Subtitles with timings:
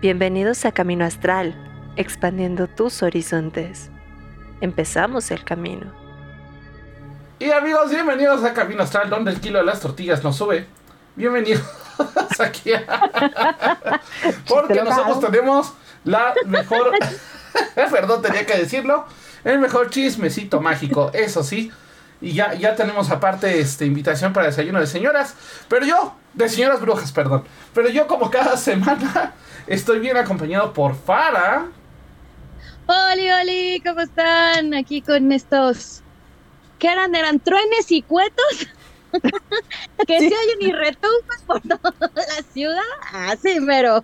[0.00, 1.56] Bienvenidos a Camino Astral,
[1.96, 3.90] expandiendo tus horizontes.
[4.60, 5.92] Empezamos el camino.
[7.40, 10.68] Y amigos, bienvenidos a Camino Astral, donde el kilo de las tortillas no sube.
[11.16, 11.64] Bienvenidos
[12.38, 12.70] aquí.
[14.48, 15.72] Porque nosotros tenemos
[16.04, 16.92] la mejor.
[17.74, 19.04] Perdón, tenía que decirlo.
[19.42, 21.72] El mejor chismecito mágico, eso sí.
[22.20, 25.34] Y ya, ya tenemos aparte este, invitación para desayuno de señoras.
[25.68, 27.44] Pero yo, de señoras brujas, perdón.
[27.74, 29.34] Pero yo, como cada semana,
[29.66, 31.66] estoy bien acompañado por Fara.
[32.86, 34.74] Oli, oli, ¿cómo están?
[34.74, 36.02] Aquí con estos.
[36.78, 37.14] ¿Qué eran?
[37.14, 38.68] ¿Eran truenes y cuetos?
[40.06, 42.82] que se oyen y retumban por toda la ciudad.
[43.12, 44.02] Ah, sí, pero.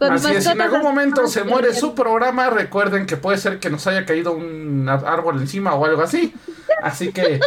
[0.00, 3.70] Así es, si en algún momento se muere su programa, recuerden que puede ser que
[3.70, 6.34] nos haya caído un árbol encima o algo así.
[6.82, 7.40] Así que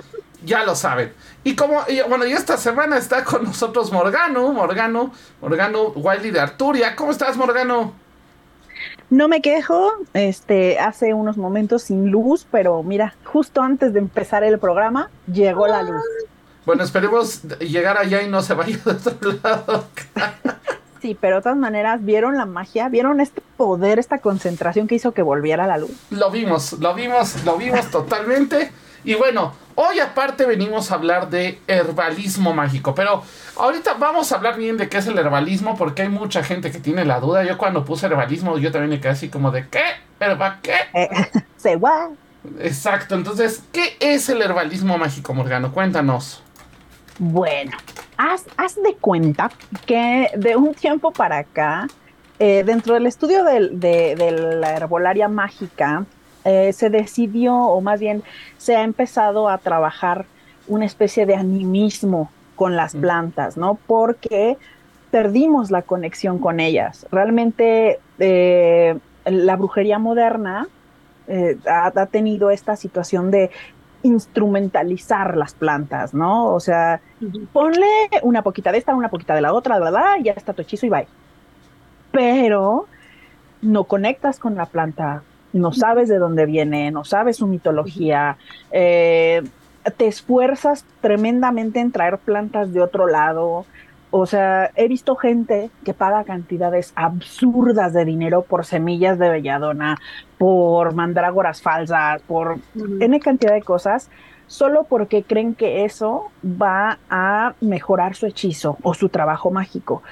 [0.48, 1.14] ya lo saben.
[1.44, 5.12] Y como, bueno, y esta semana está con nosotros Morgano, Morgano,
[5.42, 6.96] Morgano Wiley de Arturia.
[6.96, 7.94] ¿Cómo estás, Morgano?
[9.10, 14.44] No me quejo, este, hace unos momentos sin luz, pero mira, justo antes de empezar
[14.44, 16.02] el programa, llegó la luz.
[16.66, 19.86] Bueno, esperemos llegar allá y no se vaya de otro lado.
[21.02, 22.90] Sí, pero de todas maneras, ¿vieron la magia?
[22.90, 25.92] ¿Vieron este poder, esta concentración que hizo que volviera la luz?
[26.10, 28.72] Lo vimos, lo vimos, lo vimos totalmente.
[29.08, 33.24] Y bueno, hoy aparte venimos a hablar de herbalismo mágico, pero
[33.56, 36.80] ahorita vamos a hablar bien de qué es el herbalismo porque hay mucha gente que
[36.80, 37.46] tiene la duda.
[37.46, 39.80] Yo cuando puse herbalismo yo también me quedé así como de ¿qué?
[40.20, 40.74] ¿Herba qué?
[40.94, 41.08] Eh,
[41.56, 41.80] se.
[42.60, 45.72] Exacto, entonces, ¿qué es el herbalismo mágico, Morgano?
[45.72, 46.44] Cuéntanos.
[47.18, 47.78] Bueno,
[48.18, 48.44] haz,
[48.76, 49.50] de cuenta
[49.86, 51.88] que de un tiempo para acá,
[52.40, 56.04] eh, dentro del estudio de, la herbolaria mágica,
[56.48, 58.24] eh, se decidió, o más bien
[58.58, 60.26] se ha empezado a trabajar
[60.68, 63.78] una especie de animismo con las plantas, ¿no?
[63.86, 64.58] Porque
[65.12, 67.06] perdimos la conexión con ellas.
[67.12, 70.68] Realmente eh, la brujería moderna
[71.68, 73.52] ha, tenido esta situación de
[74.04, 76.54] instrumentalizar las plantas, ¿no?
[76.54, 77.02] O sea,
[77.52, 77.88] ponle
[78.22, 80.16] una poquita de esta, una poquita de la otra, ¿verdad?
[80.20, 81.08] Y ya está tu hechizo y bye.
[82.12, 82.88] Pero
[83.62, 88.38] no conectas con la planta, no sabes de dónde viene, no sabes su mitología,
[88.72, 89.44] eh,
[89.98, 93.66] te esfuerzas tremendamente en traer plantas de otro lado,
[94.10, 100.00] o sea, he visto gente que paga cantidades absurdas de dinero por semillas de belladona,
[100.38, 104.10] por mandrágoras falsas, por N cantidad de cosas,
[104.48, 110.04] solo porque creen que eso va a mejorar su hechizo o su trabajo mágico.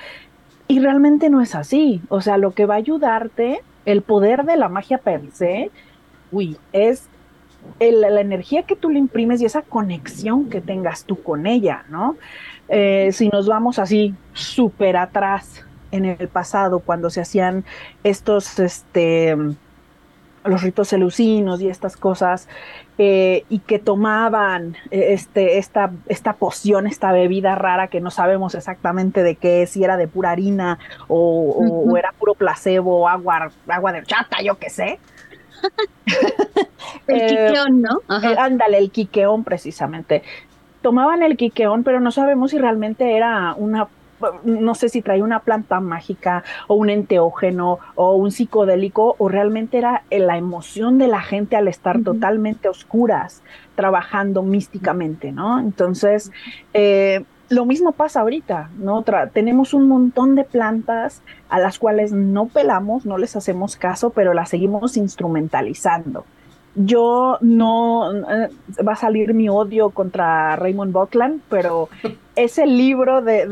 [0.68, 2.01] Y realmente no es así.
[2.09, 5.72] O sea, lo que va a ayudarte, el poder de la magia per se,
[6.31, 7.07] uy, es
[7.79, 12.16] la energía que tú le imprimes y esa conexión que tengas tú con ella, ¿no?
[12.68, 17.63] Eh, si nos vamos así súper atrás en el pasado, cuando se hacían
[18.03, 19.35] estos, este,
[20.45, 22.47] los ritos celucinos y estas cosas,
[22.97, 28.56] eh, y que tomaban eh, este, esta, esta poción, esta bebida rara que no sabemos
[28.56, 33.91] exactamente de qué, si era de pura harina o, era puro placebo, o agua, agua
[33.91, 35.00] de chata, yo qué sé.
[37.07, 38.01] el quiqueón, ¿no?
[38.07, 40.22] ándale, el quiqueón precisamente
[40.85, 43.88] tomaban el quiqueón, pero no sabemos si realmente era una
[44.44, 49.78] no sé si traía una planta mágica o un enteógeno o un psicodélico o realmente
[49.78, 53.44] era la emoción de la gente al estar totalmente oscuras,
[53.75, 55.59] trabajando místicamente, ¿no?
[55.59, 56.31] Entonces,
[56.74, 59.04] eh, lo mismo pasa ahorita, ¿no?
[59.31, 64.34] tenemos un montón de plantas a las cuales no pelamos, no les hacemos caso, pero
[64.34, 66.25] las seguimos instrumentalizando
[66.75, 68.50] yo no eh,
[68.86, 71.90] va a salir mi odio contra Raymond Buckland, pero
[72.36, 73.46] ese libro de,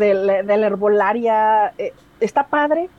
[0.46, 2.90] la herbolaria eh, está padre,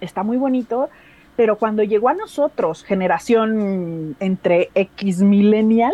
[0.00, 0.88] está muy bonito,
[1.36, 5.92] pero cuando llegó a nosotros, generación entre X millennial,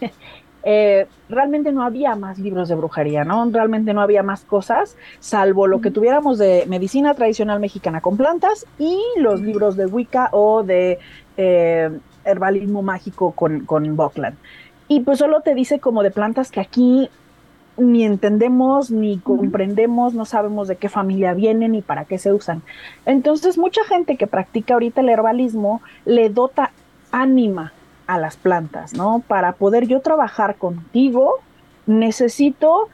[0.62, 3.50] eh, realmente no había más libros de brujería, ¿no?
[3.50, 8.64] Realmente no había más cosas, salvo lo que tuviéramos de medicina tradicional mexicana con plantas
[8.78, 10.98] y los libros de Wicca o de
[12.26, 14.36] herbalismo mágico con, con Buckland.
[14.88, 17.10] Y pues solo te dice como de plantas que aquí
[17.76, 22.62] ni entendemos, ni comprendemos, no sabemos de qué familia vienen ni para qué se usan.
[23.04, 26.70] Entonces, mucha gente que practica ahorita el herbalismo le dota
[27.12, 27.72] ánima
[28.06, 29.22] a las plantas, ¿no?
[29.26, 31.34] Para poder yo trabajar contigo,
[31.86, 32.88] necesito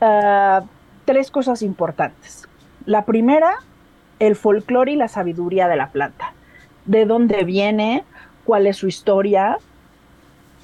[0.00, 0.62] ah,
[1.04, 2.48] tres cosas importantes.
[2.86, 3.56] La primera,
[4.20, 6.32] el folclore y la sabiduría de la planta.
[6.86, 8.04] De dónde viene,
[8.44, 9.58] cuál es su historia,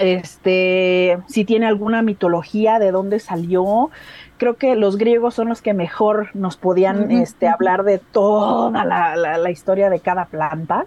[0.01, 3.91] este, si tiene alguna mitología, de dónde salió,
[4.39, 9.15] creo que los griegos son los que mejor nos podían este, hablar de toda la,
[9.15, 10.87] la, historia de cada planta.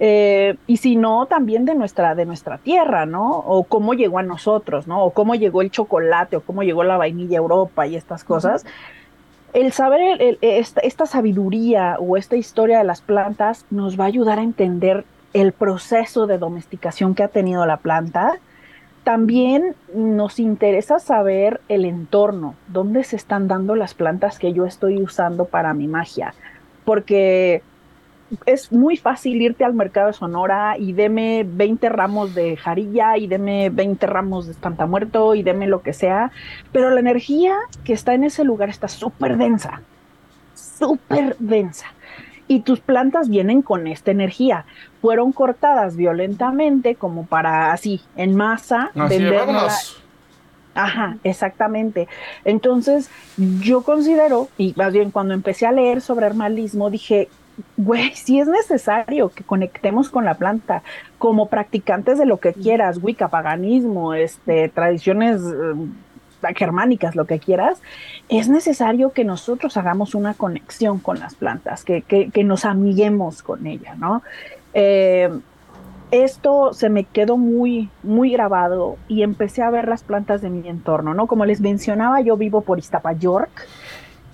[0.00, 3.38] Eh, y si no, también de nuestra, de nuestra tierra, ¿no?
[3.38, 5.04] O cómo llegó a nosotros, ¿no?
[5.04, 8.64] O cómo llegó el chocolate, o cómo llegó la vainilla a Europa y estas cosas.
[9.52, 14.38] El saber esta, esta, sabiduría o esta historia de las plantas nos va a ayudar
[14.38, 18.38] a entender el proceso de domesticación que ha tenido la planta
[19.04, 25.00] también nos interesa saber el entorno, dónde se están dando las plantas que yo estoy
[25.00, 26.34] usando para mi magia,
[26.84, 27.62] porque
[28.46, 33.28] es muy fácil irte al mercado de Sonora y deme 20 ramos de jarilla y
[33.28, 36.32] deme 20 ramos de espantamuerto y deme lo que sea,
[36.72, 39.82] pero la energía que está en ese lugar está súper densa,
[40.54, 41.86] súper densa
[42.48, 44.64] y tus plantas vienen con esta energía.
[45.00, 49.18] Fueron cortadas violentamente como para así, en masa, así
[50.74, 52.06] Ajá, exactamente.
[52.44, 53.10] Entonces,
[53.62, 57.28] yo considero, y más bien cuando empecé a leer sobre herbalismo, dije,
[57.78, 60.82] güey, si es necesario que conectemos con la planta
[61.18, 65.40] como practicantes de lo que quieras, wicca, paganismo, este, tradiciones
[66.54, 67.80] germánicas, lo que quieras,
[68.28, 73.66] es necesario que nosotros hagamos una conexión con las plantas, que, que, nos amiguemos con
[73.66, 74.22] ella, ¿no?
[74.74, 75.30] Eh,
[76.10, 80.68] esto se me quedó muy, muy grabado y empecé a ver las plantas de mi
[80.68, 81.26] entorno, ¿no?
[81.26, 82.80] Como les mencionaba, yo vivo por
[83.18, 83.66] York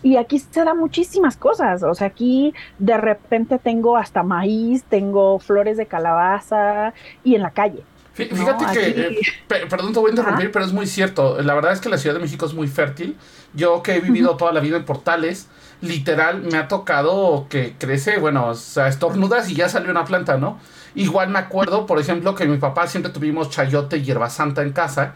[0.02, 5.38] y aquí se dan muchísimas cosas, o sea, aquí de repente tengo hasta maíz, tengo
[5.38, 6.92] flores de calabaza
[7.22, 7.84] y en la calle.
[8.14, 11.40] Fíjate que, eh, perdón, te voy a interrumpir, pero es muy cierto.
[11.40, 13.16] La verdad es que la Ciudad de México es muy fértil.
[13.54, 15.48] Yo que he vivido toda la vida en portales,
[15.80, 20.36] literal me ha tocado que crece, bueno, o sea, estornudas y ya salió una planta,
[20.36, 20.58] ¿no?
[20.94, 24.72] Igual me acuerdo, por ejemplo, que mi papá siempre tuvimos chayote y hierba santa en
[24.72, 25.14] casa.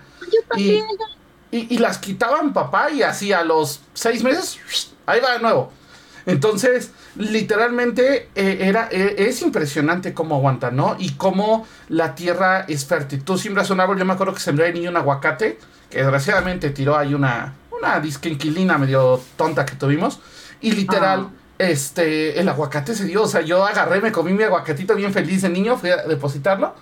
[0.56, 0.82] Y,
[1.50, 4.58] y, y, las quitaban papá y así a los seis meses,
[5.04, 5.70] ahí va de nuevo.
[6.26, 10.96] Entonces, literalmente eh, era, eh, es impresionante cómo aguanta, ¿no?
[10.98, 13.22] Y cómo la tierra es fértil.
[13.22, 15.58] Tú siembras un árbol, yo me acuerdo que sembré de niño un aguacate,
[15.88, 20.20] que desgraciadamente tiró ahí una, una disquenquilina medio tonta que tuvimos.
[20.60, 21.54] Y literal, ah.
[21.58, 23.22] este, el aguacate se dio.
[23.22, 26.74] O sea, yo agarré, me comí mi aguacatito bien feliz de niño, fui a depositarlo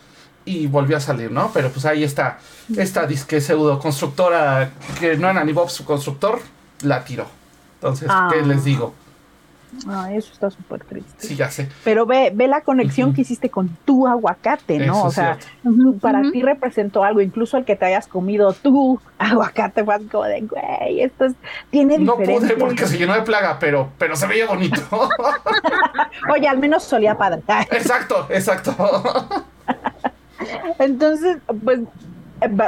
[0.47, 1.50] y volvió a salir, ¿no?
[1.52, 2.38] Pero pues ahí está,
[2.76, 6.40] esta disque pseudo constructora que no era ni Bob su constructor,
[6.82, 7.26] la tiró.
[7.75, 8.64] Entonces, ¿qué les ah.
[8.64, 8.94] digo?
[9.87, 11.26] Ah, eso está súper triste.
[11.26, 11.69] Sí, ya sé.
[11.85, 15.05] Pero ve, ve la conexión que hiciste con tu aguacate, ¿no?
[15.05, 15.38] o sea,
[16.00, 20.41] para ti representó algo, incluso el que te hayas comido tu aguacate fue como de,
[20.43, 21.35] güey, esto es,
[21.71, 22.49] tiene no diferencia.
[22.49, 24.81] No pude porque se llenó de plaga, pero, pero se veía bonito.
[26.32, 27.43] Oye, al menos solía padre.
[27.71, 28.75] exacto, exacto.
[30.79, 31.81] Entonces, pues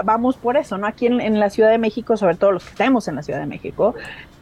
[0.05, 0.87] vamos por eso, ¿no?
[0.87, 3.41] Aquí en, en, la Ciudad de México, sobre todo los que estamos en la Ciudad
[3.41, 3.95] de México,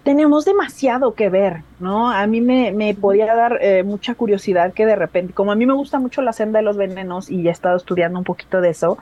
[0.04, 2.12] tenemos demasiado que ver, ¿no?
[2.12, 5.64] A mí me, me podía dar eh, mucha curiosidad que de repente, como a mí
[5.64, 8.68] me gusta mucho la senda de los venenos y he estado estudiando un poquito de
[8.68, 8.98] eso,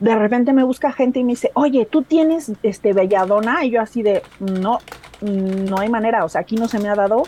[0.00, 3.64] de repente me busca gente y me dice, oye, ¿tú tienes este belladona?
[3.64, 4.80] Y yo así de, no,
[5.22, 7.22] no hay manera, o sea, aquí no se me ha dado.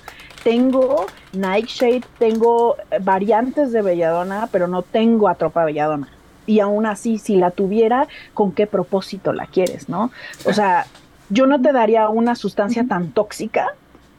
[0.44, 6.08] Tengo Nightshade, tengo variantes de belladona, pero no tengo atropa belladona.
[6.44, 10.10] Y aún así, si la tuviera, ¿con qué propósito la quieres, no?
[10.44, 10.86] O sea,
[11.28, 13.69] yo no te daría una sustancia tan tóxica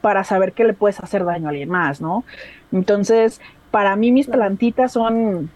[0.00, 2.24] para saber que le puedes hacer daño a alguien más, ¿no?
[2.72, 5.50] Entonces, para mí mis plantitas son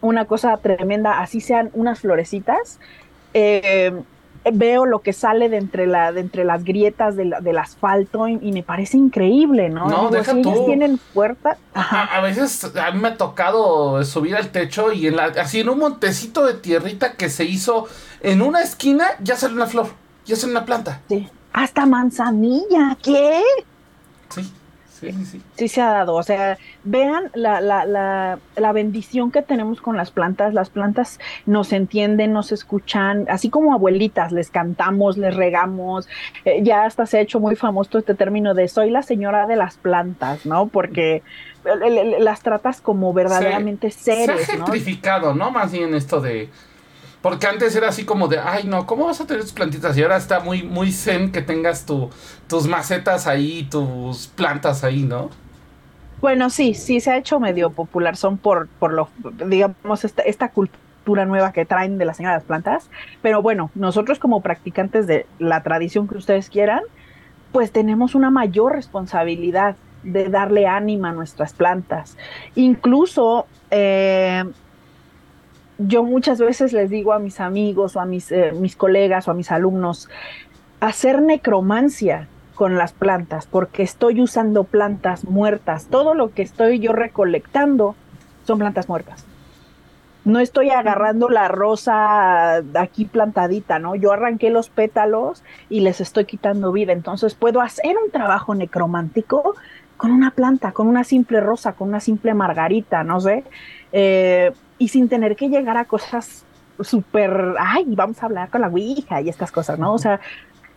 [0.00, 2.78] una cosa tremenda, así sean unas florecitas.
[3.34, 3.92] Eh,
[4.52, 8.62] veo lo que sale de entre, la, de entre las grietas del asfalto y, me
[8.62, 9.88] parece increíble, ¿no?
[9.88, 10.64] No, deja tú.
[10.66, 11.56] tienen puerta.
[11.74, 15.68] A, veces a mí me ha tocado subir al techo y en la, así en
[15.68, 17.88] un montecito de tierrita que se hizo
[18.20, 19.88] en una esquina ya sale una flor.
[20.28, 21.00] Y es una planta.
[21.08, 21.28] Sí.
[21.52, 23.40] Hasta manzanilla, ¿qué?
[24.28, 24.42] Sí,
[25.00, 25.42] sí, sí.
[25.56, 26.14] Sí se ha dado.
[26.14, 30.52] O sea, vean la, la, la, la bendición que tenemos con las plantas.
[30.52, 36.06] Las plantas nos entienden, nos escuchan, así como abuelitas, les cantamos, les regamos.
[36.44, 39.56] Eh, ya hasta se ha hecho muy famoso este término de soy la señora de
[39.56, 40.68] las plantas, ¿no?
[40.68, 41.22] Porque
[42.20, 44.46] las tratas como verdaderamente seres.
[44.46, 45.50] Se ha gentrificado, ¿no?
[45.50, 46.50] Más bien esto de
[47.22, 49.96] porque antes era así como de, ay no, ¿cómo vas a tener tus plantitas?
[49.96, 52.10] Y ahora está muy, muy zen que tengas tu,
[52.46, 55.30] tus macetas ahí, tus plantas ahí, ¿no?
[56.20, 58.16] Bueno, sí, sí se ha hecho medio popular.
[58.16, 59.08] Son por, por lo,
[59.46, 62.90] digamos, esta, esta cultura nueva que traen de la señora de las plantas.
[63.22, 66.82] Pero bueno, nosotros como practicantes de la tradición que ustedes quieran,
[67.52, 72.16] pues tenemos una mayor responsabilidad de darle ánima a nuestras plantas.
[72.54, 74.44] Incluso eh,
[75.78, 79.30] yo muchas veces les digo a mis amigos o a mis, eh, mis colegas o
[79.30, 80.08] a mis alumnos,
[80.80, 85.86] hacer necromancia con las plantas, porque estoy usando plantas muertas.
[85.86, 87.94] Todo lo que estoy yo recolectando
[88.44, 89.24] son plantas muertas.
[90.24, 93.94] No estoy agarrando la rosa aquí plantadita, ¿no?
[93.94, 96.92] Yo arranqué los pétalos y les estoy quitando vida.
[96.92, 99.54] Entonces puedo hacer un trabajo necromántico
[99.96, 103.44] con una planta, con una simple rosa, con una simple margarita, no sé.
[103.92, 106.44] Eh, y sin tener que llegar a cosas
[106.80, 109.92] súper, ay, vamos a hablar con la Ouija y estas cosas, ¿no?
[109.92, 110.20] O sea,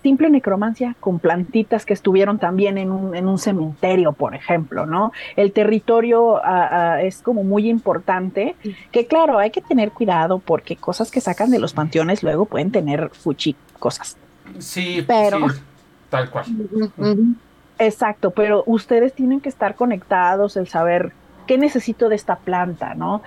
[0.02, 5.12] simple necromancia con plantitas que estuvieron también en un, en un cementerio, por ejemplo, ¿no?
[5.36, 8.56] El territorio ah, ah, es como muy importante,
[8.92, 12.72] que claro, hay que tener cuidado porque cosas que sacan de los panteones luego pueden
[12.72, 14.18] tener fuchi cosas.
[14.58, 15.48] Sí, pero...
[16.10, 16.46] tal cual.
[17.78, 21.14] Exacto, pero ustedes tienen que estar conectados, el saber
[21.48, 23.24] qué necesito de esta planta, ¿no?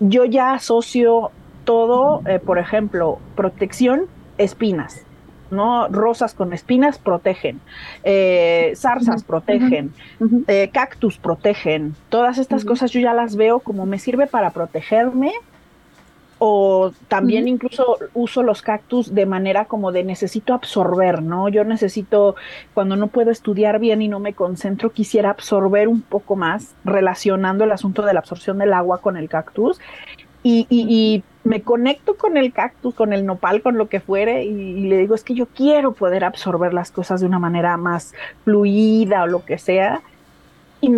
[0.00, 1.30] Yo ya asocio
[1.64, 4.06] todo, eh, por ejemplo, protección,
[4.38, 5.04] espinas
[5.50, 5.88] ¿no?
[5.88, 7.60] Rosas con espinas protegen,
[8.04, 9.92] eh, zarzas protegen,
[10.46, 11.94] eh, cactus protegen.
[12.08, 15.32] Todas estas cosas yo ya las veo como me sirve para protegerme
[16.38, 21.48] o también incluso uso los cactus de manera como de necesito absorber, ¿no?
[21.48, 22.36] Yo necesito,
[22.74, 27.64] cuando no puedo estudiar bien y no me concentro, quisiera absorber un poco más relacionando
[27.64, 29.80] el asunto de la absorción del agua con el cactus
[30.42, 34.98] y, me conecto con el cactus, con el nopal, con lo que fuere, y, le
[34.98, 38.12] digo, es que yo quiero poder absorber las cosas de una manera más
[38.44, 40.02] fluida o lo que sea.
[40.82, 40.90] Y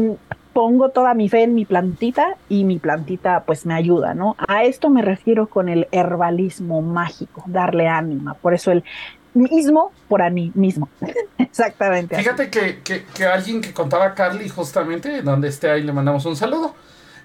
[0.52, 4.36] pongo toda mi fe en mi plantita y mi plantita pues me ayuda, ¿no?
[4.48, 8.34] A esto me refiero con el herbalismo mágico, darle ánima.
[8.34, 8.84] Por eso el
[9.34, 10.88] mismo por a mí mismo.
[11.38, 12.16] Exactamente.
[12.16, 16.36] Fíjate que, que, que, alguien que contaba Carly justamente, donde esté ahí le mandamos un
[16.36, 16.74] saludo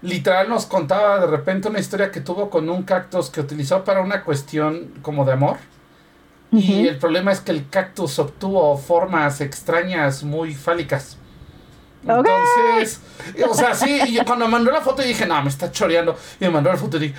[0.05, 4.01] literal nos contaba de repente una historia que tuvo con un cactus que utilizó para
[4.01, 5.57] una cuestión como de amor.
[6.51, 11.17] Y el problema es que el cactus obtuvo formas extrañas muy fálicas.
[12.07, 12.99] Entonces,
[13.49, 16.17] o sea, sí, y cuando mandó la foto dije, no, me está choreando.
[16.39, 17.15] Y me mandó la foto y dije,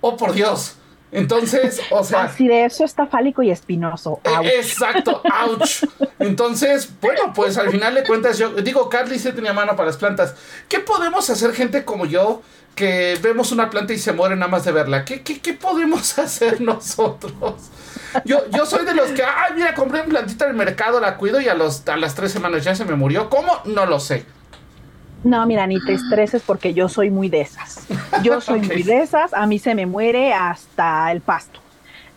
[0.00, 0.76] oh por Dios.
[1.14, 2.24] Entonces, o sea.
[2.24, 4.20] Así de eso está fálico y espinoso.
[4.24, 5.84] E, exacto, ouch.
[6.18, 9.96] Entonces, bueno, pues al final de cuentas, yo digo, Carly se tenía mano para las
[9.96, 10.34] plantas.
[10.68, 12.42] ¿Qué podemos hacer, gente como yo,
[12.74, 15.04] que vemos una planta y se muere nada más de verla?
[15.04, 17.54] ¿Qué, qué, qué podemos hacer nosotros?
[18.24, 21.16] Yo, yo soy de los que, ay, mira, compré una plantita en el mercado, la
[21.16, 23.28] cuido y a, los, a las tres semanas ya se me murió.
[23.28, 23.52] ¿Cómo?
[23.64, 24.24] No lo sé.
[25.24, 27.86] No, mira, ni te estreses porque yo soy muy de esas.
[28.22, 31.60] Yo soy muy de esas, a mí se me muere hasta el pasto.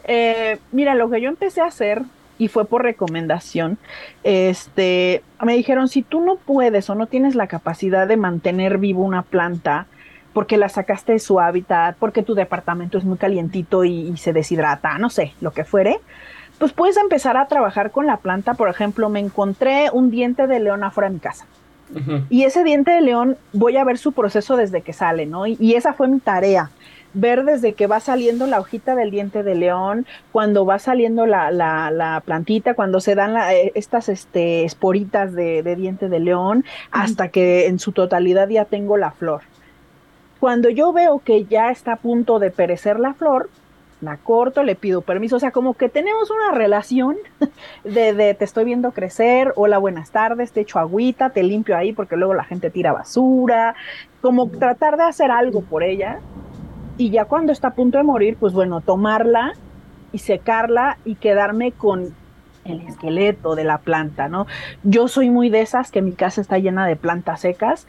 [0.04, 2.02] Eh, mira, lo que yo empecé a hacer,
[2.38, 3.78] y fue por recomendación,
[4.24, 9.04] este, me dijeron, si tú no puedes o no tienes la capacidad de mantener vivo
[9.04, 9.88] una planta,
[10.38, 14.34] porque la sacaste de su hábitat, porque tu departamento es muy calientito y, y se
[14.34, 16.00] deshidrata, no sé, lo que fuere,
[16.60, 18.54] pues puedes empezar a trabajar con la planta.
[18.54, 21.48] Por ejemplo, me encontré un diente de león afuera de mi casa
[22.30, 25.48] y ese diente de león voy a ver su proceso desde que sale, ¿no?
[25.48, 26.70] Y, esa fue mi tarea,
[27.16, 31.50] ver desde que va saliendo la hojita del diente de león, cuando va saliendo la,
[31.50, 37.66] la, plantita, cuando se dan eh, estas este, esporitas de, diente de león, hasta que
[37.66, 39.42] en su totalidad ya tengo la flor.
[40.40, 43.50] Cuando yo veo que ya está a punto de perecer la flor,
[44.02, 47.18] la corto, le pido permiso, o sea, como que tenemos una relación
[47.84, 52.16] de, te estoy viendo crecer, hola, buenas tardes, te echo agüita, te limpio ahí porque
[52.16, 53.76] luego la gente tira basura,
[54.22, 56.20] como tratar de hacer algo por ella
[56.98, 59.54] y ya cuando está a punto de morir, pues bueno, tomarla
[60.12, 62.14] y secarla y quedarme con
[62.66, 64.46] el esqueleto de la planta, ¿no?
[64.84, 67.88] Yo soy muy de esas que mi casa está llena de plantas secas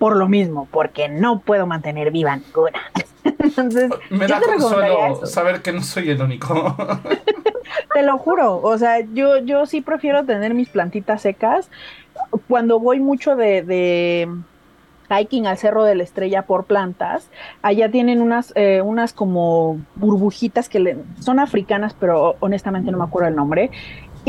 [0.00, 2.80] por lo mismo, porque no puedo mantener viva ninguna.
[3.38, 6.74] Entonces, me da consuelo saber que no soy el único.
[7.94, 11.70] te lo juro, o sea, yo, yo sí prefiero tener mis plantitas secas.
[12.48, 14.28] Cuando voy mucho de, de
[15.10, 17.28] hiking al Cerro de la Estrella por plantas,
[17.60, 23.28] allá tienen unas, eh, unas como burbujitas que son africanas, pero honestamente no me acuerdo
[23.28, 23.70] el nombre,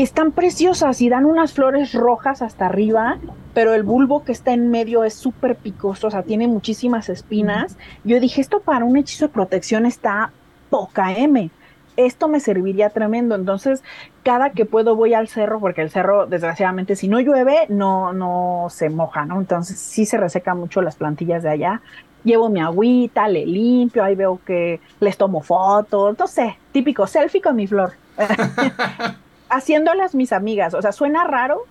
[0.02, 3.18] están preciosas y dan unas flores rojas hasta arriba,
[3.54, 7.76] pero el bulbo que está en medio es súper picoso, o sea, tiene muchísimas espinas.
[8.04, 10.32] Yo dije, esto para un hechizo de protección está
[10.70, 11.50] poca M.
[11.96, 13.34] Esto me serviría tremendo.
[13.34, 13.82] Entonces,
[14.22, 18.68] cada que puedo voy al cerro, porque el cerro, desgraciadamente, si no llueve, no, no
[18.70, 19.38] se moja, ¿no?
[19.38, 21.82] Entonces, sí se resecan mucho las plantillas de allá.
[22.24, 27.42] Llevo mi agüita, le limpio, ahí veo que les tomo fotos, no sé, típico selfie
[27.42, 27.92] con mi flor.
[29.52, 30.74] haciéndolas mis amigas.
[30.74, 31.66] O sea, suena raro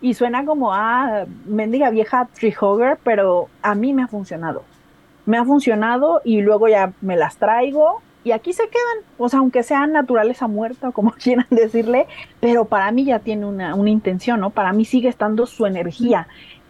[0.00, 4.64] y suena como, ah, mendiga vieja tree hugger, pero a mí me ha funcionado.
[5.26, 9.38] Me ha funcionado y luego ya me las traigo y aquí se quedan, o sea,
[9.38, 12.06] aunque sean naturaleza muerta o como quieran decirle,
[12.40, 14.50] pero para mí ya tiene una, una intención, ¿no?
[14.50, 16.26] Para mí sigue estando su energía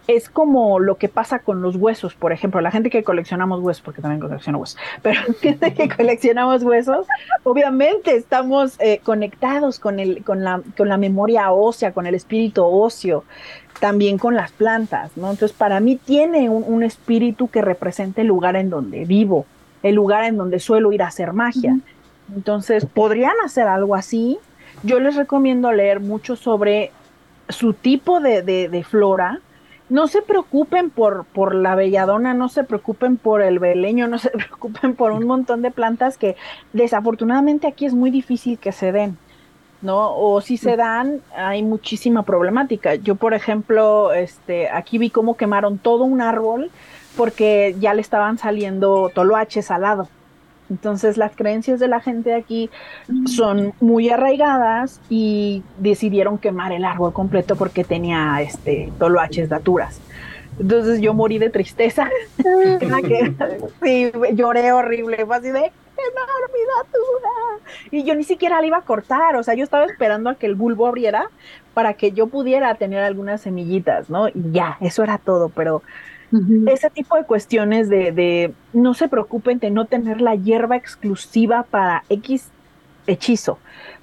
[0.07, 3.81] es como lo que pasa con los huesos, por ejemplo, la gente que coleccionamos huesos,
[3.81, 7.05] porque también colecciono huesos, pero la gente que coleccionamos huesos,
[7.43, 12.63] obviamente estamos eh, conectados con, el, con, la, con la memoria ósea, con el espíritu
[12.63, 13.25] óseo,
[13.81, 15.29] también con las plantas, ¿no?
[15.29, 19.45] Entonces, para mí tiene un, espíritu que representa el lugar en donde vivo,
[19.83, 21.77] el lugar en donde suelo ir a hacer magia.
[22.35, 24.39] Entonces, podrían hacer algo así.
[24.81, 26.91] Yo les recomiendo leer mucho sobre
[27.49, 29.41] su tipo de, de flora,
[29.89, 34.29] no se preocupen por, por la belladona, no se preocupen por el beleño, no se
[34.31, 36.35] preocupen por un montón de plantas que
[36.73, 39.17] desafortunadamente aquí es muy difícil que se den,
[39.81, 40.15] ¿no?
[40.15, 42.95] O si se dan, hay muchísima problemática.
[42.95, 46.71] Yo, por ejemplo, este, aquí vi cómo quemaron todo un árbol
[47.15, 50.09] porque ya le estaban saliendo toloaches al lado.
[50.69, 52.69] Entonces las creencias de la gente aquí
[53.25, 60.01] son muy arraigadas y decidieron quemar el árbol completo porque tenía este toloaches daturas.
[60.59, 62.09] Entonces yo morí de tristeza.
[63.83, 65.25] sí, lloré horrible.
[65.25, 67.29] Fue así de enorme datura.
[67.91, 69.35] Y yo ni siquiera la iba a cortar.
[69.35, 71.29] O sea, yo estaba esperando a que el bulbo abriera
[71.73, 74.29] para que yo pudiera tener algunas semillitas, ¿no?
[74.29, 75.49] Y ya, eso era todo.
[75.49, 75.83] Pero
[76.67, 82.03] ese tipo de cuestiones de, no se preocupen de no tener la hierba exclusiva para
[82.09, 82.49] X
[83.07, 83.59] hechizo.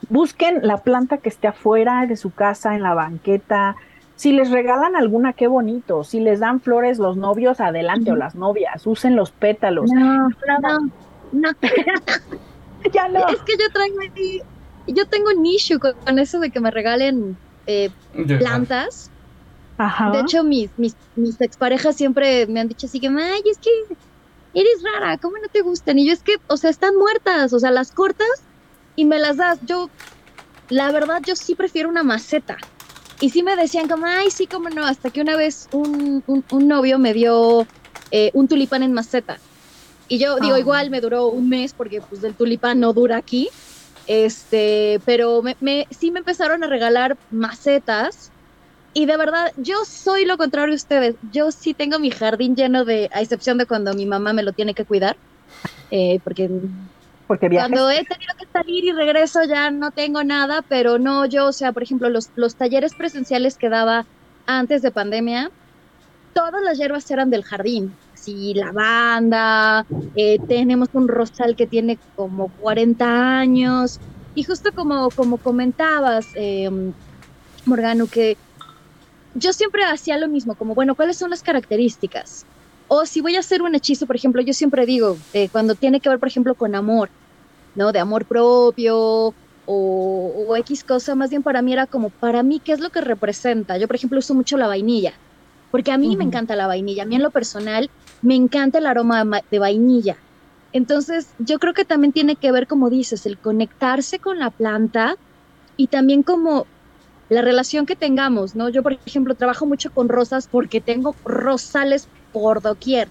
[0.08, 3.76] Busquen la planta que esté afuera de su casa, en la banqueta.
[4.16, 6.04] Si les regalan alguna, qué bonito.
[6.04, 9.90] Si les dan flores los novios, adelante, o las novias, usen los pétalos.
[9.92, 10.90] No, no,
[11.32, 11.48] no.
[12.92, 13.28] ya no.
[13.28, 14.00] Es que yo traigo
[14.86, 17.90] yo tengo un issue con, eso de que me regalen eh,
[18.38, 19.10] plantas
[19.76, 23.70] de hecho, mis, mis, mis exparejas siempre me han dicho así que, ay, es que
[24.54, 25.98] eres rara, ¿cómo no te gustan?
[25.98, 28.42] Y yo es que, o sea, están muertas, o sea, las cortas
[28.94, 29.58] y me las das.
[29.66, 29.90] Yo,
[30.68, 32.56] la verdad, yo sí prefiero una maceta.
[33.20, 36.68] Y sí me decían como, ay, sí, cómo no, hasta que una vez un, un,
[36.68, 37.66] novio me dio
[38.10, 39.38] eh, un tulipán en maceta.
[40.08, 40.60] Y yo digo, ah.
[40.60, 43.48] igual me duró un mes porque pues el tulipán no dura aquí.
[44.06, 48.30] Este, pero me, me, sí me empezaron a regalar macetas
[48.94, 51.16] y de verdad, yo soy lo contrario a ustedes.
[51.32, 54.52] Yo sí tengo mi jardín lleno de, a excepción de cuando mi mamá me lo
[54.52, 55.16] tiene que cuidar,
[55.90, 56.48] eh, porque,
[57.26, 61.46] porque cuando he tenido que salir y regreso ya no tengo nada, pero no, yo,
[61.46, 64.06] o sea, por ejemplo, los, los talleres presenciales que daba
[64.46, 65.50] antes de pandemia,
[66.32, 67.92] todas las hierbas eran del jardín.
[68.12, 73.98] Así, lavanda, eh, tenemos un rosal que tiene como 40 años.
[74.36, 76.70] Y justo como, como comentabas, eh,
[77.64, 78.36] Morgano, que
[79.34, 82.46] yo siempre hacía lo mismo, como, bueno, ¿cuáles son las características?
[82.88, 86.00] O si voy a hacer un hechizo, por ejemplo, yo siempre digo, eh, cuando tiene
[86.00, 87.08] que ver, por ejemplo, con amor,
[87.74, 87.92] ¿no?
[87.92, 89.34] De amor propio
[89.66, 92.90] o, o, X cosa, más bien para mí era como, para mí, ¿qué es lo
[92.90, 93.78] que representa?
[93.78, 95.14] Yo, por ejemplo, uso mucho la vainilla,
[95.70, 97.90] porque a mí me encanta la vainilla, a mí en lo personal
[98.22, 100.16] me encanta el aroma de vainilla.
[100.72, 105.16] Entonces, yo creo que también tiene que ver, como dices, el conectarse con la planta
[105.76, 106.66] y también como
[107.28, 108.68] la relación que tengamos, ¿no?
[108.68, 113.08] Yo, por ejemplo, trabajo mucho con rosas porque tengo rosales por doquier,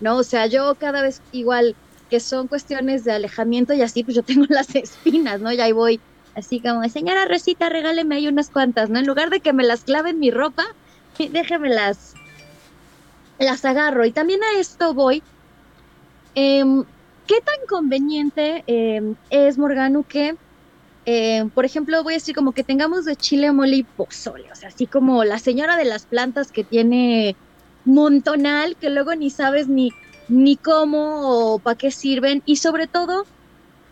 [0.00, 0.16] ¿no?
[0.18, 1.76] O sea, yo cada vez igual
[2.08, 5.52] que son cuestiones de alejamiento y así, pues yo tengo las espinas, ¿no?
[5.52, 6.00] Y ahí voy
[6.34, 8.98] así como, señora Rosita, regáleme ahí unas cuantas, ¿no?
[8.98, 10.64] En lugar de que me las clave en mi ropa,
[11.18, 12.14] déjeme las,
[13.38, 14.04] las agarro.
[14.04, 15.24] Y también a esto voy.
[16.34, 16.84] Em,
[17.26, 20.36] ¿Qué tan conveniente em, es, Morgano, que
[21.10, 24.54] eh, por ejemplo, voy a decir como que tengamos de chile, mole y pozole, o
[24.54, 27.34] sea, así como la señora de las plantas que tiene
[27.86, 29.90] montonal, que luego ni sabes ni,
[30.28, 33.24] ni cómo o para qué sirven, y sobre todo,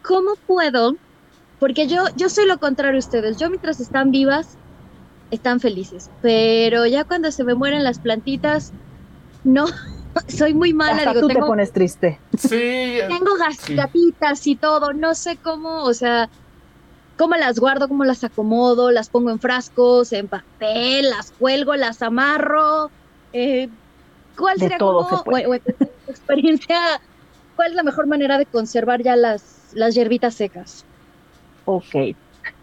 [0.03, 0.97] ¿cómo puedo?
[1.59, 4.59] Porque yo, yo soy lo contrario a ustedes, yo mientras están vivas,
[5.31, 8.75] están felices, pero ya cuando se me mueren las plantitas,
[9.43, 9.65] no,
[10.29, 10.99] soy muy mala.
[10.99, 12.21] Hasta tú te pones triste.
[12.37, 12.99] Sí.
[13.09, 13.31] Tengo
[13.71, 16.29] gatitas y todo, no sé cómo, o sea,
[17.17, 22.03] cómo las guardo, cómo las acomodo, las pongo en frascos, en papel, las cuelgo, las
[22.03, 22.91] amarro.
[23.33, 23.69] Eh,
[24.37, 25.09] ¿Cuál sería como,
[26.09, 26.79] experiencia?
[27.57, 30.85] ¿Cuál es la mejor manera de conservar ya las, las hierbitas secas?
[31.65, 32.15] Ok.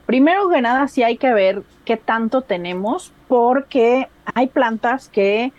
[0.05, 5.51] Primero que nada, sí hay que ver qué tanto tenemos, porque hay plantas que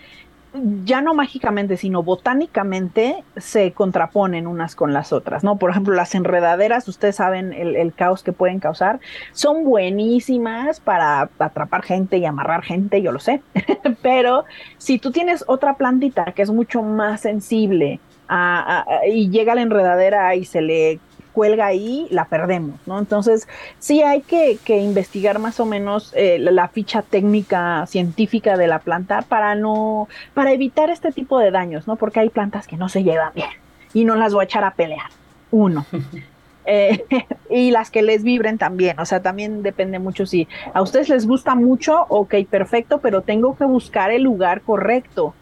[0.85, 5.57] ya no mágicamente, sino botánicamente se contraponen unas con las otras, ¿no?
[5.57, 9.01] Por ejemplo, las enredaderas, ustedes saben el, caos que pueden causar,
[9.33, 13.43] son buenísimas para atrapar gente y amarrar gente, yo lo sé,
[14.03, 14.45] pero
[14.79, 17.99] si tú tienes otra plantita que es mucho más sensible
[19.07, 21.01] y llega la enredadera y se le
[21.35, 22.99] cuelga ahí, la perdemos, ¿no?
[22.99, 28.79] Entonces, sí hay que, investigar más o menos eh, la, ficha técnica científica de la
[28.79, 31.97] planta para no, para evitar este tipo de daños, ¿no?
[31.97, 33.51] Porque hay plantas que no se llevan bien
[33.92, 35.11] y no las voy a echar a pelear.
[35.51, 35.85] Uno.
[36.66, 37.05] Eh,
[37.51, 41.27] y las que les vibren también, o sea, también depende mucho si a ustedes les
[41.27, 45.35] gusta mucho, ok, perfecto, pero tengo que buscar el lugar correcto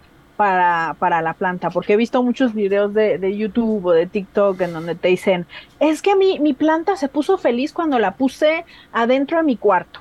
[0.42, 4.60] para, para la planta, porque he visto muchos videos de, de, YouTube o de TikTok
[4.62, 5.46] en donde te dicen,
[5.78, 10.00] es que mi, mi planta se puso feliz cuando la puse adentro de mi cuarto,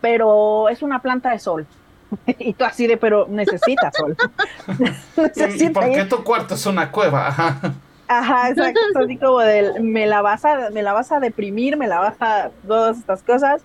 [0.00, 1.66] pero es una planta de sol.
[2.26, 4.16] y tú así de, pero necesita sol.
[5.58, 7.28] ¿Y por qué tu cuarto es una cueva?
[8.08, 11.86] Ajá, exacto, así como de, me la vas a, me la vas a deprimir, me
[11.86, 13.62] la vas a, todas estas cosas,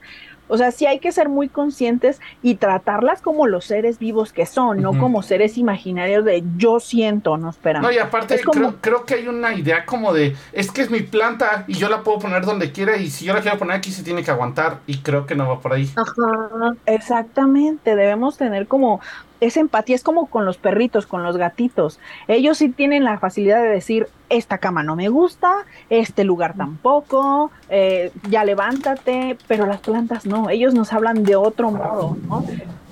[0.49, 4.45] o sea, sí hay que ser muy conscientes y tratarlas como los seres vivos que
[4.45, 7.79] son, no como seres imaginarios de yo siento, no espera.
[7.79, 8.41] No, y aparte
[8.81, 12.03] creo, que hay una idea como de, es que es mi planta y yo la
[12.03, 14.79] puedo poner donde quiera y si yo la quiero poner aquí se tiene que aguantar
[14.87, 15.89] y creo que no va por ahí.
[15.95, 18.99] Ajá, exactamente, debemos tener como
[19.41, 21.99] esa empatía es como con los perritos, con los gatitos.
[22.27, 27.51] Ellos sí tienen la facilidad de decir, esta cama no me gusta, este lugar tampoco,
[27.69, 32.45] eh, ya levántate, pero las plantas no, ellos nos hablan de otro modo, ¿no?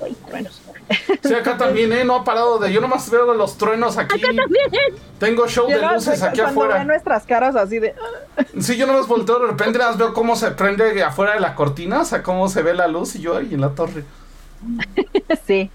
[0.04, 0.62] Ay, truenos.
[1.24, 2.06] Sí, acá también, ¿eh?
[2.06, 2.72] No ha parado de...
[2.72, 4.16] Yo nomás veo los truenos aquí.
[4.16, 4.70] Acá también.
[5.20, 6.84] Tengo show de luces aquí afuera.
[6.86, 7.94] nuestras caras así de...
[8.60, 12.02] Sí, yo nomás volteo, de repente las veo cómo se prende afuera de la cortina,
[12.02, 14.04] o sea, cómo se ve la luz y yo ahí en la torre.
[15.46, 15.70] Sí.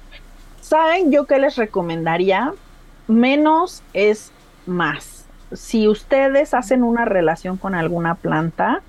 [0.72, 2.54] ¿Saben yo qué les recomendaría?
[3.06, 4.32] Menos es
[4.64, 5.26] más.
[5.52, 8.80] Si ustedes hacen una relación con alguna planta,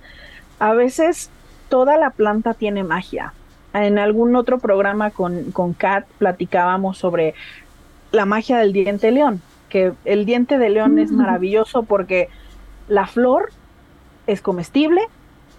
[0.60, 1.30] a veces
[1.68, 3.34] toda la planta tiene magia.
[3.74, 7.34] En algún otro programa con, con Kat platicábamos sobre
[8.14, 12.30] la magia del diente león, que el diente de león es maravilloso porque
[12.88, 13.50] la flor
[14.26, 15.02] es comestible,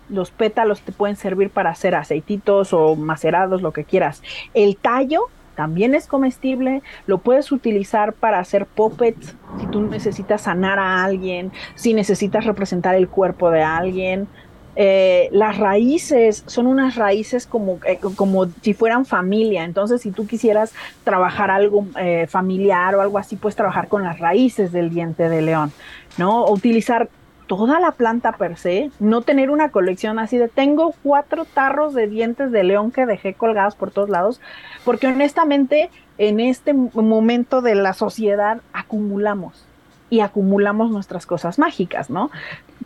[0.09, 4.23] los pétalos te pueden servir para hacer aceititos o macerados, lo que quieras.
[4.55, 10.79] El tallo también es comestible, lo puedes utilizar para hacer puppets si tú necesitas sanar
[10.79, 14.29] a alguien, si necesitas representar el cuerpo de alguien.
[14.77, 20.27] Eh, las raíces son unas raíces como, eh, como si fueran familia, entonces si tú
[20.27, 20.73] quisieras
[21.05, 25.43] trabajar algo eh, familiar o algo así, puedes trabajar con las raíces del diente de
[25.43, 25.73] león,
[26.19, 26.45] ¿no?
[26.45, 27.09] O utilizar
[27.47, 32.07] toda la planta per se, no tener una colección así de tengo cuatro tarros de
[32.07, 34.41] dientes de león que dejé colgados por todos lados,
[34.85, 39.67] porque honestamente en este momento de la sociedad acumulamos
[40.11, 42.31] y acumulamos nuestras cosas mágicas, ¿no?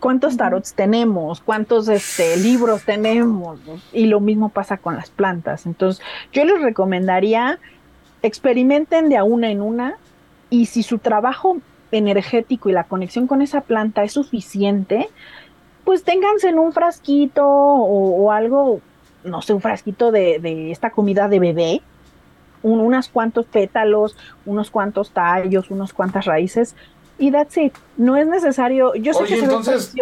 [0.01, 1.41] ¿Cuántos tarots tenemos?
[1.41, 3.59] ¿Cuántos este, libros tenemos?
[3.93, 5.67] Y lo mismo pasa con las plantas.
[5.67, 7.59] Entonces, yo les recomendaría
[8.23, 9.97] experimenten de a una en una
[10.51, 11.59] y si su trabajo
[11.93, 15.09] energético y la conexión con esa planta es suficiente,
[15.85, 18.81] pues ténganse en un frasquito o, algo,
[19.25, 21.83] no sé, un frasquito de, esta comida de bebé,
[22.63, 26.75] un, unos cuantos pétalos, unos cuantos tallos, unas cuantas raíces,
[27.19, 27.75] y that's it.
[27.97, 28.95] No es necesario.
[28.95, 29.93] Yo sé que entonces,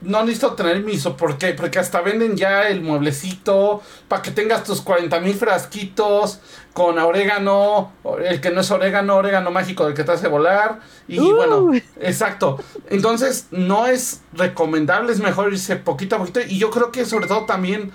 [0.00, 1.52] No necesito tener miso, ¿por qué?
[1.52, 6.40] Porque hasta venden ya el mueblecito para que tengas tus 40 mil frasquitos
[6.72, 7.92] con orégano,
[8.24, 10.80] el que no es orégano, orégano mágico del que te hace volar.
[11.06, 12.58] Y bueno, exacto.
[12.88, 16.40] Entonces, no es recomendable, es mejor irse poquito a poquito.
[16.40, 17.92] Y yo creo que sobre todo también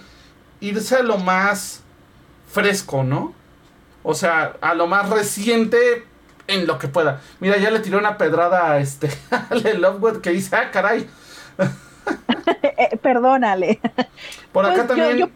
[0.59, 1.81] irse a lo más
[2.47, 3.33] fresco, ¿no?
[4.03, 6.05] O sea, a lo más reciente
[6.47, 7.21] en lo que pueda.
[7.39, 9.09] Mira, ya le tiré una pedrada a este
[9.77, 11.07] Lovewood que dice, ah, caray.
[12.63, 13.81] Eh, perdónale.
[14.53, 15.29] Por acá pues también,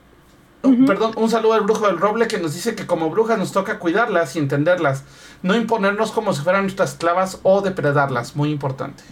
[0.88, 3.78] perdón, un saludo al brujo del roble que nos dice que como brujas nos toca
[3.78, 5.04] cuidarlas y entenderlas,
[5.42, 9.04] no imponernos como si fueran nuestras esclavas o depredarlas, muy importante.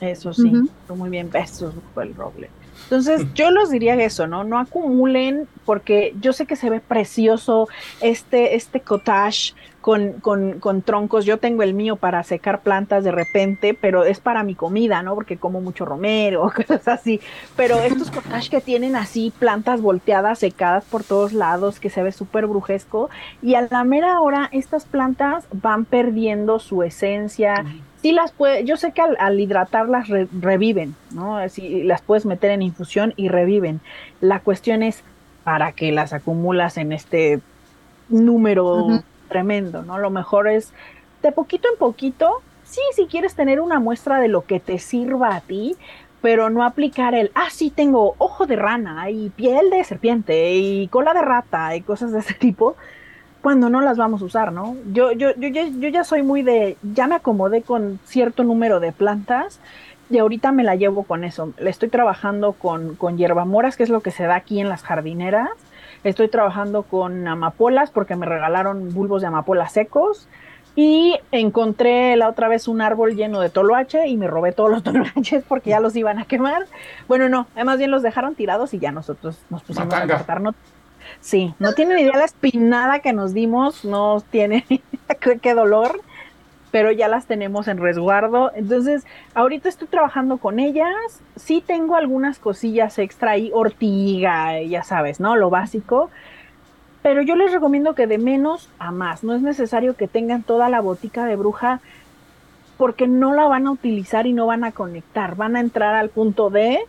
[0.00, 0.52] Eso sí,
[0.88, 2.50] muy bien, besos, brujo del roble.
[2.88, 4.44] Entonces, yo los diría eso, ¿no?
[4.44, 7.68] No acumulen, porque yo sé que se ve precioso
[8.00, 11.26] este, este cottage con, con, con, troncos.
[11.26, 15.14] Yo tengo el mío para secar plantas de repente, pero es para mi comida, ¿no?
[15.14, 17.20] Porque como mucho romero, cosas así.
[17.56, 22.12] Pero estos cottages que tienen así plantas volteadas, secadas por todos lados, que se ve
[22.12, 23.10] súper brujesco.
[23.42, 27.66] Y a la mera hora, estas plantas van perdiendo su esencia,
[28.02, 31.48] sí las puede, yo sé que al, hidratarlas reviven, ¿no?
[31.48, 33.80] Si las puedes meter en infusión y reviven.
[34.20, 35.02] La cuestión es
[35.44, 37.40] para que las acumulas en este
[38.08, 39.98] número tremendo, ¿no?
[39.98, 40.72] Lo mejor es
[41.22, 45.34] de poquito en poquito, sí, si quieres tener una muestra de lo que te sirva
[45.34, 45.76] a ti,
[46.20, 50.88] pero no aplicar el, ah, sí, tengo ojo de rana y piel de serpiente y
[50.88, 52.76] cola de rata y cosas de ese tipo,
[53.42, 54.76] cuando no las vamos a usar, ¿no?
[54.92, 58.80] Yo, yo, yo, ya, yo ya soy muy de, ya me acomodé con cierto número
[58.80, 59.60] de plantas
[60.10, 61.52] y ahorita me la llevo con eso.
[61.58, 64.82] Le estoy trabajando con, con hierbamoras, que es lo que se da aquí en las
[64.82, 65.50] jardineras.
[66.04, 70.28] Estoy trabajando con amapolas porque me regalaron bulbos de amapolas secos.
[70.76, 74.82] Y encontré la otra vez un árbol lleno de toloache y me robé todos los
[74.84, 76.66] toloaches porque ya los iban a quemar.
[77.08, 80.40] Bueno, no, más bien los dejaron tirados y ya nosotros nos pusimos a cortar.
[81.20, 84.64] Sí, no tienen idea la espinada que nos dimos, no tiene
[85.42, 86.00] qué dolor
[86.70, 88.52] pero ya las tenemos en resguardo.
[88.54, 90.94] Entonces, ahorita estoy trabajando con ellas.
[91.36, 95.36] Sí tengo algunas cosillas extra ahí, ortiga, ya sabes, ¿no?
[95.36, 96.10] Lo básico.
[97.02, 99.24] Pero yo les recomiendo que de menos a más.
[99.24, 101.80] No es necesario que tengan toda la botica de bruja
[102.76, 105.36] porque no la van a utilizar y no van a conectar.
[105.36, 106.80] Van a entrar al punto de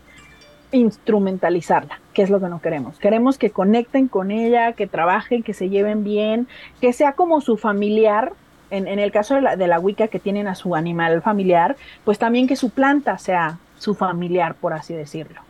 [0.71, 2.99] instrumentalizarla, que es lo que no queremos.
[2.99, 6.47] Queremos que conecten con ella, que trabajen, que se lleven bien,
[6.82, 8.34] que sea como su familiar,
[8.71, 12.19] en, el caso de la, de la Wicca que tienen a su animal familiar, pues
[12.19, 15.41] también que su planta sea su familiar, por así decirlo.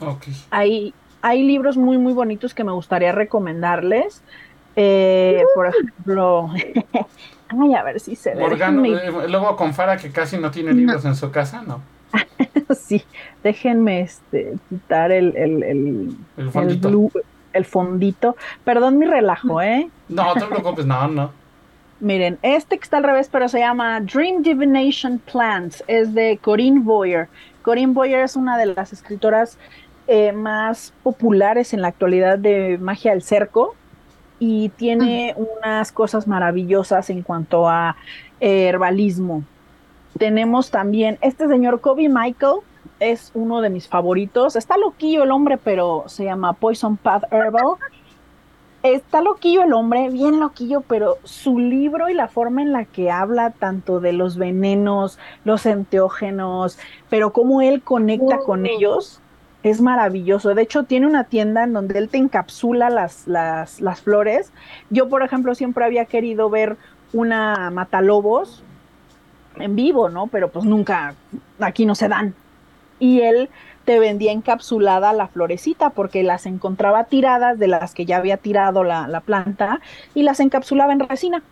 [0.00, 0.34] Okay.
[0.50, 4.22] Hay, hay libros muy, muy bonitos que me gustaría recomendarles.
[4.74, 6.50] Eh, por ejemplo,
[7.48, 8.44] ay, a ver si se ve.
[8.44, 11.80] Eh, luego con Fara que casi no tiene libros en su casa, ¿no?
[12.78, 13.02] sí,
[13.42, 17.10] déjenme este, quitar el, el, el, el fondito.
[17.52, 18.36] El, fondito.
[18.64, 19.88] Perdón mi relajo, ¿eh?
[20.08, 21.30] No, no te preocupes, no, no.
[22.00, 26.80] Miren, este que está al revés, pero se llama Dream Divination Plants, es de Corinne
[26.80, 27.28] Boyer.
[27.62, 29.56] Corinne Boyer es una de las escritoras
[30.08, 33.76] eh, más populares en la actualidad de magia del cerco
[34.40, 37.94] y tiene unas cosas maravillosas en cuanto a
[38.40, 39.44] eh, herbalismo.
[40.18, 42.60] Tenemos también este señor Kobe Michael,
[43.00, 44.56] es uno de mis favoritos.
[44.56, 47.76] Está loquillo el hombre, pero se llama Poison Path Herbal
[48.82, 53.10] está loquillo el hombre, bien loquillo, pero su libro y la forma en la que
[53.10, 59.20] habla tanto de los venenos, los enteógenos, pero cómo él conecta con ellos,
[59.62, 60.54] es maravilloso.
[60.54, 64.52] De hecho, tiene una tienda en donde él te encapsula las, las, las flores.
[64.90, 66.76] Yo, por ejemplo, siempre había querido ver
[67.12, 68.64] una matalobos
[69.56, 70.26] en vivo, ¿no?
[70.26, 71.14] Pero pues nunca,
[71.60, 72.34] aquí no se dan.
[72.98, 73.48] Y él
[73.84, 78.84] te vendía encapsulada la florecita porque las encontraba tiradas de las que ya había tirado
[78.84, 79.80] la, planta
[80.14, 81.42] y las encapsulaba en resina.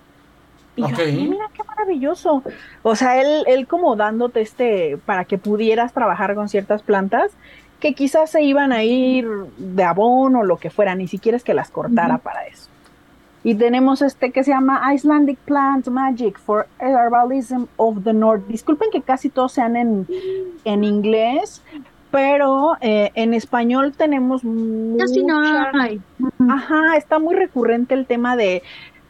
[0.76, 2.42] Y yo, mira qué maravilloso.
[2.82, 7.32] O sea, él, él como dándote este, para que pudieras trabajar con ciertas plantas
[7.80, 11.42] que quizás se iban a ir de abono o lo que fuera, ni siquiera es
[11.42, 12.68] que las cortara para eso.
[13.42, 18.46] Y tenemos este que se llama Icelandic Plant Magic for Herbalism of the North.
[18.46, 20.06] Disculpen que casi todos sean en,
[20.64, 21.62] en inglés,
[22.10, 24.42] pero eh, en español tenemos
[24.98, 26.00] Casi no hay.
[26.50, 28.62] Ajá, está muy recurrente el tema de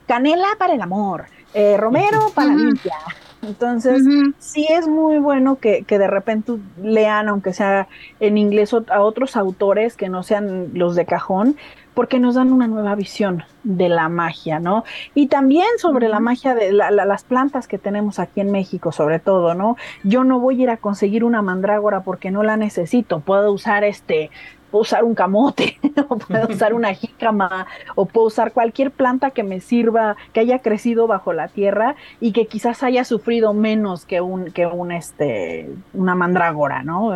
[0.07, 2.95] canela para el amor, eh, romero para la limpia.
[3.43, 4.03] Entonces,
[4.39, 7.89] sí es muy bueno que, que, de repente lean, aunque sea
[8.21, 11.57] en inglés, a otros autores que no sean los de cajón,
[11.95, 14.85] porque nos dan una nueva visión de la magia, ¿no?
[15.15, 19.55] Y también sobre la magia de las plantas que tenemos aquí en México, sobre todo,
[19.55, 19.77] ¿no?
[20.05, 23.85] Yo no voy a ir a conseguir una mandrágora porque no la necesito, puedo usar
[23.85, 24.31] este,
[24.71, 29.43] puedo usar un camote, o puedo usar una jícama, o puedo usar cualquier planta que
[29.43, 34.21] me sirva, que haya crecido bajo la tierra y que quizás haya sufrido menos que
[34.21, 37.13] un, que un este, una mandrágora, ¿no?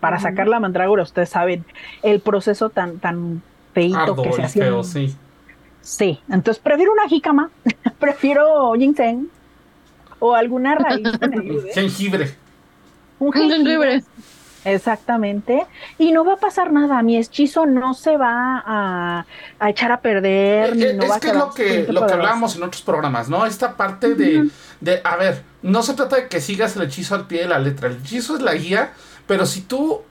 [0.00, 1.64] para sacar la mandrágora, ustedes saben
[2.02, 3.42] el proceso tan, tan
[3.74, 4.82] que se hacía.
[4.82, 5.16] sí.
[5.80, 7.50] Sí, entonces prefiero una jícama,
[7.98, 9.30] prefiero ginseng
[10.18, 11.08] o alguna raíz.
[11.74, 12.34] jengibre.
[13.18, 14.02] Un jengibre.
[14.64, 15.66] Exactamente.
[15.96, 17.02] Y no va a pasar nada.
[17.02, 19.26] Mi hechizo no se va a,
[19.68, 20.76] echar a perder.
[20.76, 23.46] Eh, no es que es lo que, lo que hablábamos en otros programas, ¿no?
[23.46, 24.50] Esta parte de,
[24.80, 27.58] de, a ver, no se trata de que sigas el hechizo al pie de la
[27.58, 27.88] letra.
[27.88, 28.92] El hechizo es la guía,
[29.26, 30.02] pero si tú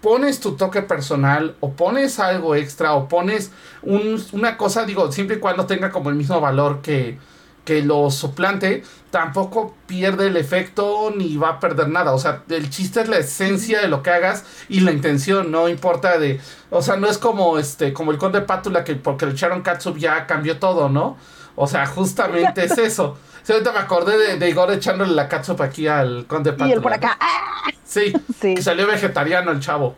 [0.00, 3.50] pones tu toque personal o pones algo extra o pones
[3.82, 7.18] una cosa, digo, siempre y cuando tenga como el mismo valor que,
[7.64, 12.12] que lo suplante, tampoco pierde el efecto ni va a perder nada.
[12.12, 15.68] O sea, el chiste es la esencia de lo que hagas y la intención, no
[15.68, 16.40] importa de.
[16.70, 19.96] O sea, no es como este, como el conde Pátula que porque le echaron Katsup
[19.96, 21.16] ya cambió todo, ¿no?
[21.56, 23.18] O sea, justamente es eso.
[23.48, 26.70] Ahorita me acordé de, Igor echándole la catsup aquí al conde Pátula.
[26.70, 27.16] Y él por acá.
[27.20, 27.70] ¡ah!
[27.94, 28.56] Sí, sí.
[28.56, 29.94] salió vegetariano el chavo.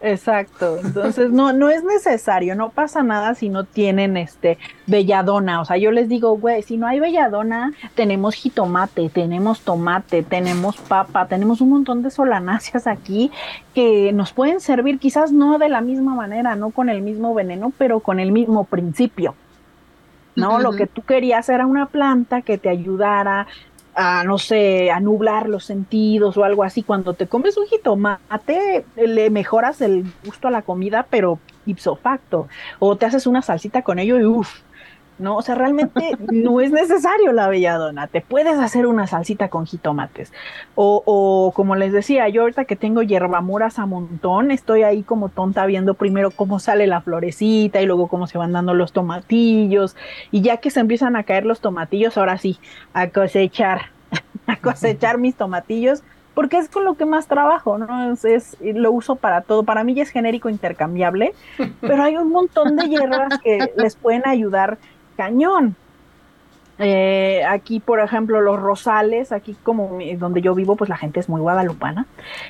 [0.00, 0.78] Exacto.
[0.84, 5.62] Entonces, no, no es necesario, no pasa nada si no tienen este belladona.
[5.62, 10.76] O sea, yo les digo, güey, si no hay belladona, tenemos jitomate, tenemos tomate, tenemos
[10.76, 13.30] papa, tenemos un montón de solanáceas aquí
[13.74, 17.72] que nos pueden servir, quizás no de la misma manera, no con el mismo veneno,
[17.78, 19.34] pero con el mismo principio.
[20.36, 20.58] ¿no?
[20.58, 23.46] Lo que tú querías era una planta que te ayudara
[23.94, 26.82] a, no sé, a nublar los sentidos o algo así.
[26.82, 32.48] Cuando te comes un jitomate, le mejoras el gusto a la comida, pero ipso facto.
[32.78, 34.60] O te haces una salsita con ello y uff,
[35.18, 35.36] ¿no?
[35.36, 40.32] O sea, realmente no es necesario la belladona, te puedes hacer una salsita con jitomates.
[40.74, 45.28] O, o como les decía, yo ahorita que tengo hierbamoras a montón, estoy ahí como
[45.28, 49.96] tonta viendo primero cómo sale la florecita y luego cómo se van dando los tomatillos.
[50.30, 52.58] Y ya que se empiezan a caer los tomatillos, ahora sí,
[52.92, 53.82] a cosechar,
[54.46, 56.02] a cosechar mis tomatillos.
[56.34, 58.12] Porque es con lo que más trabajo, ¿no?
[58.12, 59.62] Es, es, lo uso para todo.
[59.62, 61.32] Para mí ya es genérico intercambiable,
[61.80, 64.78] pero hay un montón de hierbas que les pueden ayudar
[65.16, 65.76] cañón.
[66.78, 71.28] Eh, aquí, por ejemplo, los rosales, aquí como donde yo vivo, pues la gente es
[71.28, 72.06] muy guadalupana.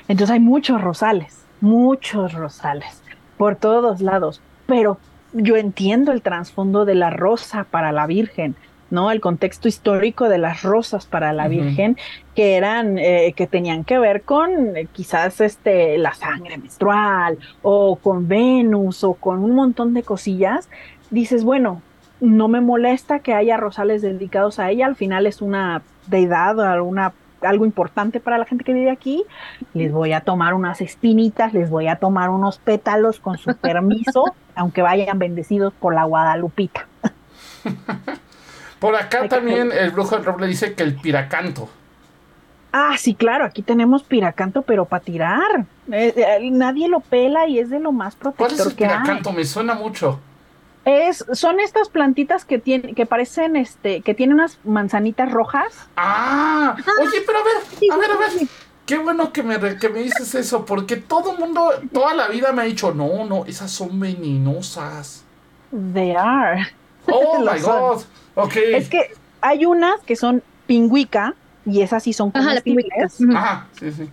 [0.07, 3.01] Entonces hay muchos rosales, muchos rosales,
[3.37, 4.41] por todos lados.
[4.65, 4.97] Pero
[5.33, 8.55] yo entiendo el trasfondo de la rosa para la Virgen,
[8.89, 9.11] ¿no?
[9.11, 11.97] El contexto histórico de las rosas para la Virgen,
[12.35, 17.97] que eran, eh, que tenían que ver con eh, quizás este, la sangre menstrual, o
[17.97, 20.69] con Venus, o con un montón de cosillas.
[21.11, 21.81] Dices, bueno,
[22.21, 27.13] no me molesta que haya rosales dedicados a ella, al final es una deidad, una,
[27.41, 29.23] algo importante para la gente que vive aquí.
[29.73, 34.35] Les voy a tomar unas espinitas, les voy a tomar unos pétalos con su permiso,
[34.55, 36.87] aunque vayan bendecidos por la Guadalupita.
[38.79, 41.69] por acá también el brujo del roble dice que el piracanto.
[42.77, 45.65] Ah, sí, claro, aquí tenemos piracanto, pero para tirar.
[45.89, 49.31] Eh, eh, nadie lo pela y es de lo más protector ¿Cuál es el piracanto?
[49.31, 50.19] Me suena mucho.
[50.85, 55.87] Es, son estas plantitas que tienen, que parecen, este, que tienen unas manzanitas rojas.
[55.97, 58.47] Ah, oye, pero a ver, a ver, a ver.
[58.85, 62.51] Qué bueno que me, que me dices eso, porque todo el mundo, toda la vida
[62.51, 65.23] me ha dicho, no, no, esas son venenosas.
[65.93, 66.67] They are.
[67.07, 68.01] Oh my god.
[68.33, 68.55] Ok.
[68.55, 73.19] Es que hay unas que son pingüica y esas sí son Ajá, comestibles.
[73.35, 74.09] Ajá, sí, sí.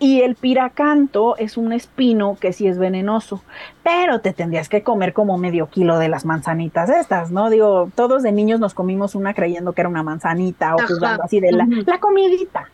[0.00, 3.42] Y el piracanto es un espino que sí es venenoso,
[3.82, 7.50] pero te tendrías que comer como medio kilo de las manzanitas estas, ¿no?
[7.50, 11.40] Digo, todos de niños nos comimos una creyendo que era una manzanita o jugando así
[11.40, 12.70] de la, la comidita.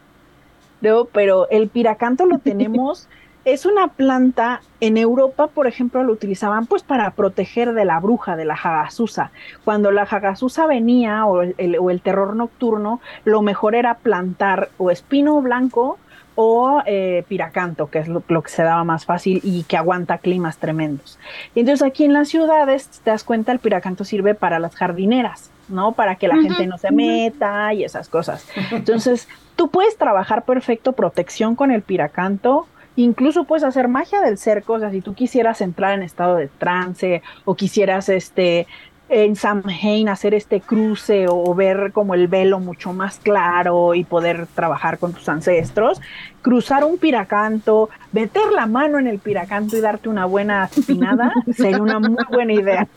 [0.82, 1.06] ¿no?
[1.06, 3.08] Pero el piracanto lo tenemos,
[3.46, 8.36] es una planta, en Europa, por ejemplo, lo utilizaban pues para proteger de la bruja,
[8.36, 9.30] de la jagasusa.
[9.64, 14.90] Cuando la jagasusa venía o el, o el terror nocturno, lo mejor era plantar o
[14.90, 15.98] espino blanco
[16.34, 20.18] o eh, piracanto, que es lo, lo, que se daba más fácil y que aguanta
[20.18, 21.18] climas tremendos.
[21.54, 25.50] Y entonces aquí en las ciudades, te das cuenta, el piracanto sirve para las jardineras,
[25.68, 25.92] ¿no?
[25.92, 28.46] Para que la uh -huh, gente no se meta y esas cosas.
[28.72, 32.66] Entonces, tú puedes trabajar perfecto protección con el piracanto,
[32.96, 36.48] incluso puedes hacer magia del cerco, o sea, si tú quisieras entrar en estado de
[36.48, 38.66] trance o quisieras este
[39.08, 44.46] en Samhain hacer este cruce o ver como el velo mucho más claro y poder
[44.54, 46.00] trabajar con tus ancestros,
[46.42, 51.82] cruzar un piracanto, meter la mano en el piracanto y darte una buena espinada sería
[51.82, 52.88] una muy buena idea.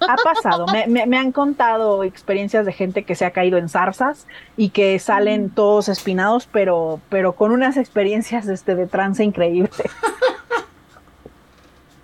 [0.00, 3.68] Ha pasado, me, me, me, han contado experiencias de gente que se ha caído en
[3.68, 9.70] zarzas y que salen todos espinados, pero, pero con unas experiencias este, de trance increíbles.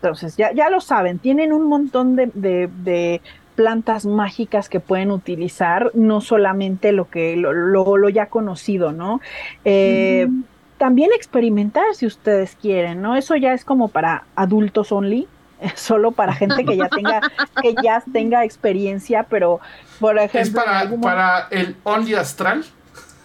[0.00, 3.20] Entonces, ya, ya lo saben, tienen un montón de, de, de,
[3.56, 9.20] plantas mágicas que pueden utilizar, no solamente lo que lo, lo, lo ya conocido, ¿no?
[9.64, 10.28] Eh.
[10.76, 13.16] También experimentar si ustedes quieren, ¿no?
[13.16, 15.26] Eso ya es como para adultos only,
[15.74, 17.20] solo para gente que ya tenga,
[17.60, 19.58] que ya tenga experiencia, pero
[19.98, 20.40] por ejemplo.
[20.40, 22.64] ¿Es para, para el only astral?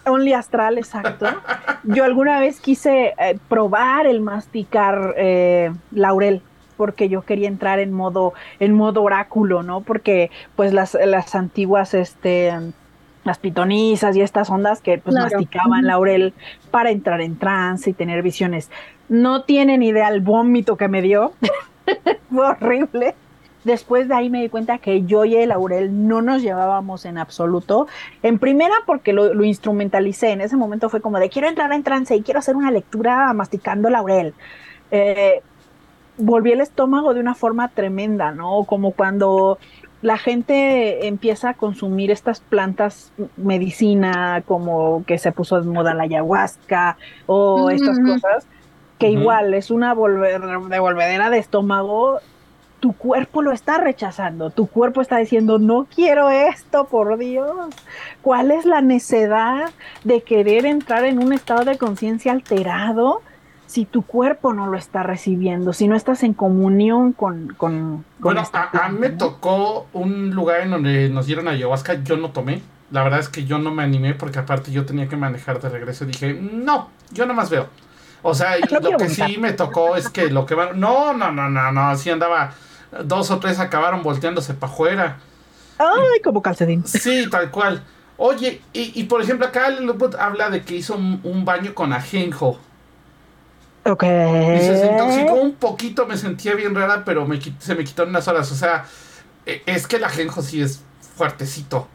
[0.06, 1.28] Only astral, exacto.
[1.84, 6.42] Yo alguna vez quise eh, probar el masticar eh, laurel
[6.84, 9.80] porque yo quería entrar en modo, en modo oráculo, ¿no?
[9.80, 12.52] Porque pues las, las antiguas, este,
[13.24, 15.30] las pitonisas y estas ondas que pues claro.
[15.34, 16.34] masticaban laurel
[16.72, 18.70] para entrar en trance y tener visiones.
[19.08, 21.32] No tienen idea el vómito que me dio.
[22.30, 23.16] Fue horrible.
[23.64, 27.18] Después de ahí me di cuenta que yo y el laurel no nos llevábamos en
[27.18, 27.88] absoluto.
[28.24, 30.32] En primera, porque lo, lo, instrumentalicé.
[30.32, 33.32] En ese momento fue como de quiero entrar en trance y quiero hacer una lectura
[33.32, 34.34] masticando laurel.
[34.92, 35.42] Eh,
[36.18, 38.64] volví el estómago de una forma tremenda, ¿no?
[38.66, 39.58] Como cuando
[40.02, 46.04] la gente empieza a consumir estas plantas medicina, como que se puso de moda la
[46.04, 47.74] ayahuasca o uh -huh.
[47.74, 48.46] estas cosas,
[49.00, 49.22] que uh -huh.
[49.22, 52.20] igual es una volver, devolvedera de estómago.
[52.82, 57.70] Tu cuerpo lo está rechazando, tu cuerpo está diciendo, no quiero esto, por Dios.
[58.22, 59.72] ¿Cuál es la necedad
[60.04, 63.22] de querer entrar en un estado de conciencia alterado?
[63.68, 67.48] Si tu cuerpo no lo está recibiendo, si no estás en comunión con...
[67.56, 72.04] con, con bueno, a, a, mí me tocó un lugar en donde nos dieron ayahuasca,
[72.04, 72.62] yo no tomé,
[72.94, 75.68] la verdad es que yo no me animé porque aparte yo tenía que manejar de
[75.68, 76.06] regreso.
[76.06, 77.68] Dije, no, yo no más veo.
[78.22, 80.80] O sea, lo que sí me tocó es que lo que van...
[80.80, 82.54] No, no, no, no, no, así andaba...
[83.04, 85.18] Dos o tres acabaron volteándose para afuera.
[85.80, 86.86] Ay, como calcedín.
[86.86, 87.84] Sí, tal cual.
[88.18, 92.60] Oye, y, y por ejemplo, acá Luput habla de que hizo un, baño con ajenjo.
[93.86, 94.04] Ok.
[94.04, 98.10] Y se intoxicó un poquito, me sentía bien rara, pero me, se me quitó en
[98.10, 98.52] unas horas.
[98.52, 98.86] O sea,
[99.46, 100.82] e, es que el ajenjo sí es
[101.16, 101.88] fuertecito.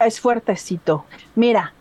[0.00, 1.04] Es fuertecito.
[1.34, 1.72] Mira,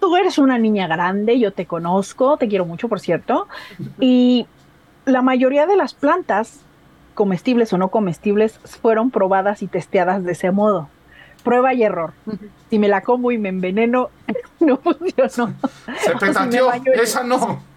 [0.00, 3.46] tú eres una niña grande, yo te conozco, te quiero mucho, por cierto,
[4.00, 4.46] y
[5.04, 6.60] la mayoría de las plantas,
[7.14, 10.88] comestibles o no comestibles, fueron probadas y testeadas de ese modo.
[11.44, 12.12] Prueba y error.
[12.68, 14.10] Si me la como y me enveneno,
[14.60, 15.54] no funcionó.
[16.00, 17.69] Se petateó, esa no.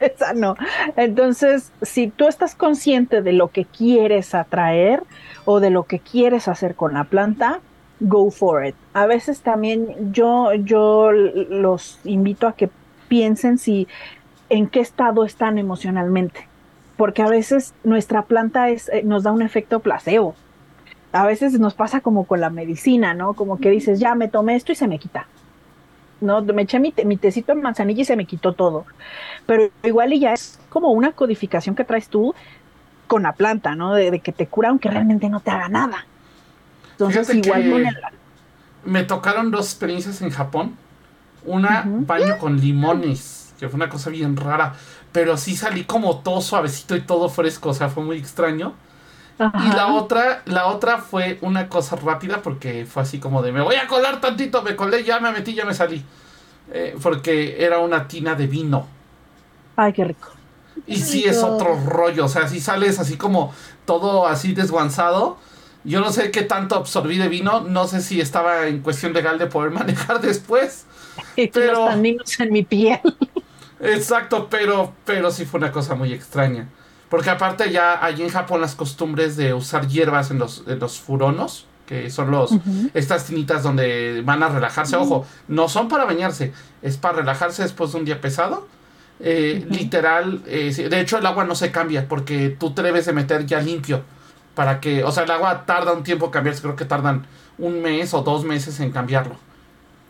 [0.00, 0.56] Esa no.
[0.96, 5.02] Entonces, si tú estás consciente de lo que quieres atraer
[5.44, 7.60] o de lo que quieres hacer con la planta,
[8.00, 8.74] go for it.
[8.92, 12.70] A veces también yo, yo los invito a que
[13.08, 13.88] piensen si
[14.48, 16.46] en qué estado están emocionalmente,
[16.96, 20.34] porque a veces nuestra planta es, eh, nos da un efecto placebo.
[21.12, 23.32] A veces nos pasa como con la medicina, ¿no?
[23.32, 25.26] Como que dices, ya me tomé esto y se me quita.
[26.20, 26.42] ¿No?
[26.42, 28.86] Me eché mi, mi, tecito en manzanilla y se me quitó todo.
[29.46, 32.34] Pero igual y ya es como una codificación que traes tú
[33.06, 33.94] con la planta, ¿no?
[33.94, 36.06] De, de que te cura aunque realmente no te haga nada.
[36.92, 37.96] Entonces, igual
[38.84, 40.76] Me tocaron dos experiencias en Japón.
[41.44, 44.74] Una, baño con limones, que fue una cosa bien rara.
[45.12, 48.74] Pero sí salí como todo suavecito y todo fresco, o sea, fue muy extraño.
[49.38, 53.60] Y la otra, la otra fue una cosa rápida porque fue así como de me
[53.60, 56.04] voy a colar tantito, me colé, ya me metí, ya me salí.
[56.72, 58.86] Eh, porque era una tina de vino.
[59.76, 60.28] Ay, qué rico.
[60.86, 63.52] Y sí es otro rollo, o sea, si sales así como
[63.84, 65.38] todo así desguanzado
[65.84, 69.38] yo no sé qué tanto absorbí de vino, no sé si estaba en cuestión legal
[69.38, 70.84] de poder manejar después.
[71.52, 73.00] pero los en mi piel.
[73.80, 76.68] Exacto, pero, pero sí fue una cosa muy extraña.
[77.08, 81.00] Porque aparte ya allí en Japón las costumbres de usar hierbas en los, en los
[81.00, 82.52] furonos, que son los
[82.92, 84.96] estas tinitas donde van a relajarse.
[84.96, 86.52] Ojo, no son para bañarse,
[86.82, 88.68] es para relajarse después de un día pesado.
[89.20, 93.12] Eh, literal, eh, de hecho el agua no se cambia porque tú te debes de
[93.12, 94.04] meter ya limpio
[94.54, 97.26] para que, o sea, el agua tarda un tiempo en cambiarse, creo que tardan
[97.58, 99.36] un mes o dos meses en cambiarlo.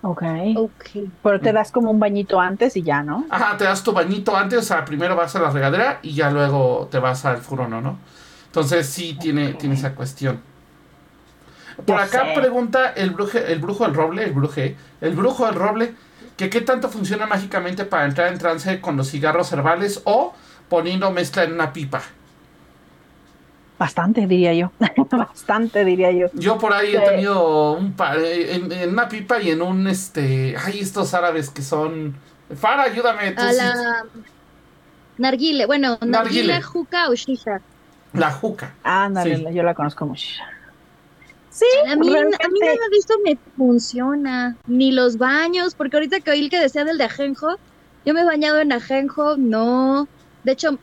[0.02, 0.22] Ok.
[0.56, 1.10] okay.
[1.22, 3.26] Pero te das como un bañito antes y ya, ¿no?
[3.30, 6.30] Ajá, te das tu bañito antes, o sea, primero vas a la regadera y ya
[6.30, 7.98] luego te vas al furono, ¿no?
[8.46, 10.40] Entonces sí tiene, tiene esa cuestión.
[11.84, 15.94] Por acá pregunta el, bruje, el brujo del roble, el bruje, el brujo del roble,
[16.36, 20.34] que qué tanto funciona mágicamente para entrar en trance con los cigarros herbales o
[20.68, 22.02] poniendo mezcla en una pipa.
[23.78, 24.72] Bastante, diría yo.
[25.10, 26.26] Bastante, diría yo.
[26.34, 30.56] Yo por ahí he tenido un par, eh, en, una pipa y en un, este,
[30.56, 32.16] hay estos árabes que son...
[32.56, 33.34] Fara, ayúdame.
[33.36, 34.04] A la...
[35.18, 37.60] Narguile, bueno, narguile, juca o shisha.
[38.12, 38.74] La juca.
[38.82, 40.44] Ah, narguile, yo la conozco como shisha.
[41.50, 46.20] Sí, a mí, a mí nada de esto me funciona, ni los baños, porque ahorita
[46.20, 47.56] que oí el que decía del de ajenjo,
[48.04, 50.06] yo me he bañado en ajenjo, no.
[50.44, 50.78] De hecho,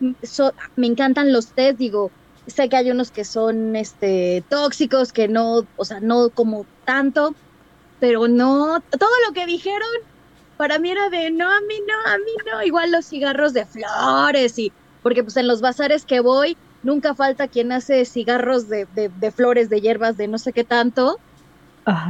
[0.75, 2.11] me encantan los tés, digo,
[2.47, 7.33] Sé que hay unos que son este tóxicos, que no, o sea, no como tanto,
[7.99, 9.87] pero no, todo lo que dijeron
[10.57, 13.65] para mí era de no, a mí no, a mí no, igual los cigarros de
[13.65, 14.71] flores y
[15.01, 19.69] porque pues en los bazares que voy nunca falta quien hace cigarros de, de, flores,
[19.69, 21.19] de hierbas, de no sé qué tanto.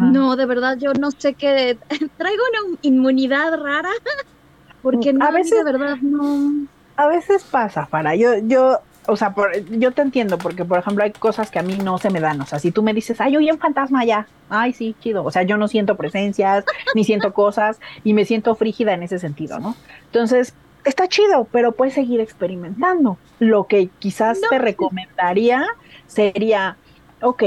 [0.01, 1.77] No, de verdad, yo no sé qué,
[2.17, 3.89] traigo una inmunidad rara,
[4.81, 6.67] porque no, a veces, de verdad no.
[6.95, 9.33] A veces pasa, para yo, yo o sea,
[9.69, 12.41] yo te entiendo, porque por ejemplo hay cosas que a mí no se me dan.
[12.41, 15.23] O sea, si tú me dices, ay, oye, un fantasma ya, ay, sí, chido.
[15.23, 19.19] O sea, yo no siento presencias, ni siento cosas, y me siento frígida en ese
[19.19, 19.75] sentido, ¿no?
[20.05, 20.53] Entonces,
[20.83, 23.17] está chido, pero puedes seguir experimentando.
[23.39, 25.65] Lo que quizás te recomendaría
[26.07, 26.77] sería,
[27.21, 27.43] ok,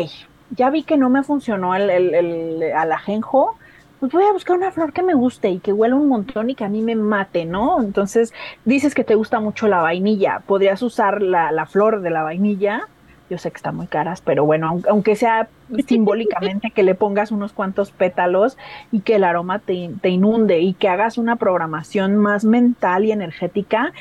[0.50, 3.56] ya vi que no me funcionó el, el, el, al ajenjo,
[4.00, 6.54] pues voy a buscar una flor que me guste y que huela un montón y
[6.54, 7.80] que a mí me mate, ¿no?
[7.80, 8.32] Entonces,
[8.64, 12.88] dices que te gusta mucho la vainilla, podrías usar la, la flor de la vainilla.
[13.30, 15.48] Yo sé que están muy caras, pero bueno, aunque sea
[15.86, 18.56] simbólicamente que le pongas unos cuantos pétalos
[18.90, 23.12] y que el aroma te, te inunde y que hagas una programación más mental y
[23.12, 23.92] energética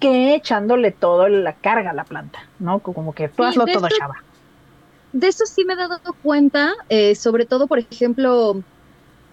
[0.00, 2.80] que echándole todo la carga a la planta, ¿no?
[2.80, 4.16] Como que tú hazlo todo, chava.
[5.12, 8.62] De eso sí me he dado cuenta, eh, sobre todo, por ejemplo,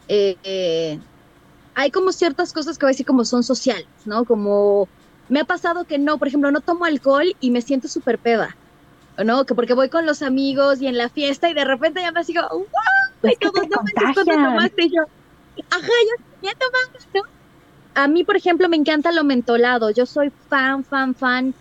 [0.10, 1.00] eh,
[1.76, 4.26] hay como ciertas cosas que voy a decir como son sociales, ¿no?
[4.26, 4.90] Como
[5.30, 8.58] me ha pasado que no, por ejemplo, no tomo alcohol y me siento súper peda,
[9.24, 9.46] ¿no?
[9.46, 12.24] Que porque voy con los amigos y en la fiesta y de repente ya me
[12.24, 13.32] sigo, ¡wow!
[13.32, 15.04] Y todos no me tomaste yo.
[15.70, 17.40] ajá, yo ya tomando, ¿no?
[17.96, 19.90] A mí, por ejemplo, me encanta lo mentolado.
[19.92, 21.54] Yo soy fan, fan, fan.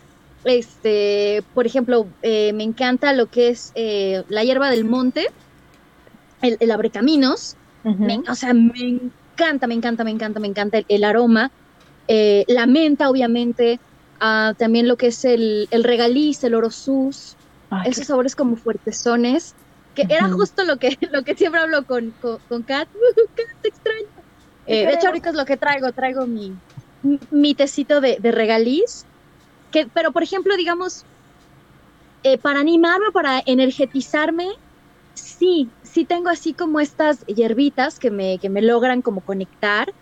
[0.44, 5.26] Este, por ejemplo, eh, me encanta lo que es eh, la hierba del monte,
[6.42, 7.57] el, el abrecaminos.
[8.02, 11.50] Me- o sea, me encanta, me encanta, me encanta, me encanta el, el aroma.
[12.08, 13.82] Eh, la menta, obviamente.
[14.20, 17.38] ah, también lo que es el, el regaliz, el orosús.
[17.70, 19.56] Ay, esos sabores como fuertezones.
[19.94, 20.36] Que era Ujú.
[20.36, 22.88] justo lo que, lo que siempre hablo con, con, con Kat.
[23.36, 24.26] Kat, te extraño.
[24.66, 25.92] Eh, de hecho, ahorita es lo que traigo.
[25.92, 26.60] Traigo mi,
[27.30, 29.08] mi tecito de, de regaliz.
[29.70, 31.06] Que, pero, por ejemplo, digamos,
[32.22, 34.48] eh, para animarme, para energetizarme,
[35.20, 39.92] sí, sí tengo así como estas hierbitas que me, que me logran como conectar.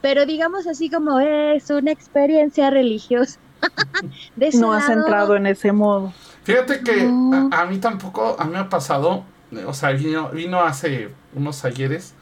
[0.00, 3.38] Pero digamos así como es una experiencia religiosa.
[4.36, 6.12] De no has lado, entrado en ese modo.
[6.44, 7.48] Fíjate que No.
[7.50, 11.08] a, a mí tampoco, a mí me ha pasado, eh, o sea, vino, vino hace
[11.34, 12.14] unos ayeres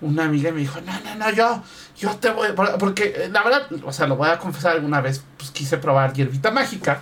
[0.00, 1.62] una amiga y me dijo, no, no, no, yo,
[1.96, 5.00] yo te voy, por- porque eh, la verdad, o sea, lo voy a confesar alguna
[5.00, 7.00] vez, pues quise probar hierbita mágica.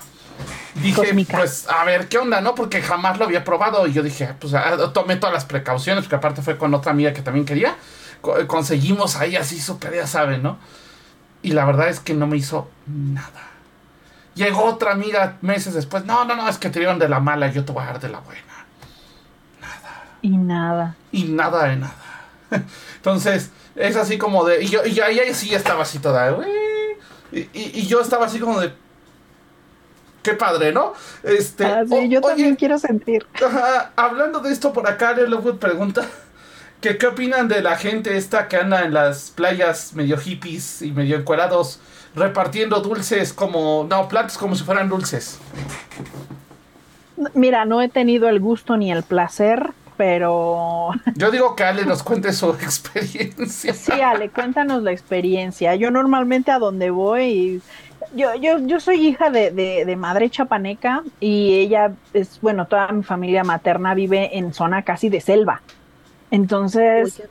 [0.83, 0.95] Dije,
[1.39, 2.55] pues, a ver, ¿qué onda, no?
[2.55, 6.17] Porque jamás lo había probado y yo dije, pues, ah, tomé todas las precauciones, porque
[6.17, 7.77] aparte fue con otra amiga que también quería.
[8.21, 10.59] Co- conseguimos ahí así súper, ya saben, ¿no?
[11.43, 13.49] Y la verdad es que no me hizo nada.
[14.35, 16.05] Llegó otra amiga meses después.
[16.07, 18.01] No, no, no, es que te dieron de la mala, yo te voy a dar
[18.01, 18.43] de la buena.
[20.23, 20.97] Y nada.
[21.13, 21.95] Y nada de nada.
[22.97, 24.63] Entonces, es así como de.
[24.65, 26.37] Y yo, y ahí sí estaba así toda.
[27.31, 28.73] Y- y yo estaba así como de.
[30.25, 30.95] Qué padre, ¿no?
[31.23, 31.65] Este.
[31.65, 33.25] Ah, sí, o- yo oye, también quiero sentir.
[33.45, 36.05] Ajá, hablando de esto por acá, Lelowood pregunta
[36.81, 40.91] que qué opinan de la gente esta que anda en las playas medio hippies y
[40.93, 41.79] medio encuerados
[42.17, 45.39] repartiendo dulces como, no, plantas como si fueran dulces.
[47.35, 52.03] Mira, no he tenido el gusto ni el placer, pero Yo digo que Ale nos
[52.03, 53.73] cuente su experiencia.
[53.75, 55.75] sí, Ale, cuéntanos la experiencia.
[55.77, 57.63] Yo normalmente a donde voy,
[58.15, 62.89] yo, yo, yo soy hija de, de, de madre chapaneca y ella es, bueno, toda
[62.89, 65.63] mi familia materna vive en zona casi de selva.
[66.31, 67.23] Entonces,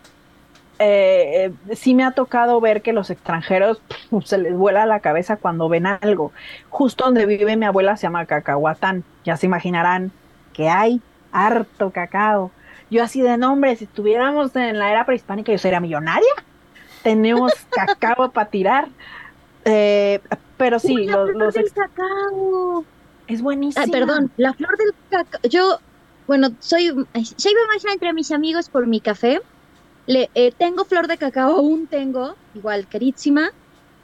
[0.79, 3.81] eh, eh, sí me ha tocado ver que los extranjeros
[4.25, 6.31] se les vuela la cabeza cuando ven algo.
[6.69, 9.03] Justo donde vive mi abuela se llama Cacahuatán.
[9.23, 10.11] Ya se imaginarán
[10.53, 12.51] que hay harto cacao.
[12.89, 16.33] Yo así de nombre, si estuviéramos en la era prehispánica, yo sería millonaria.
[17.01, 18.87] Tenemos cacao para tirar.
[19.65, 20.19] Eh,
[20.63, 22.85] pero sí, Uy, la los, flor los del ex- cacao.
[23.27, 23.85] es buenísimo.
[23.85, 25.41] Ah, perdón, la flor del cacao.
[25.49, 25.77] Yo,
[26.25, 29.41] bueno, soy, soy más entre mis amigos por mi café.
[30.05, 33.49] Le, eh, tengo flor de cacao, aún tengo, igual carísima.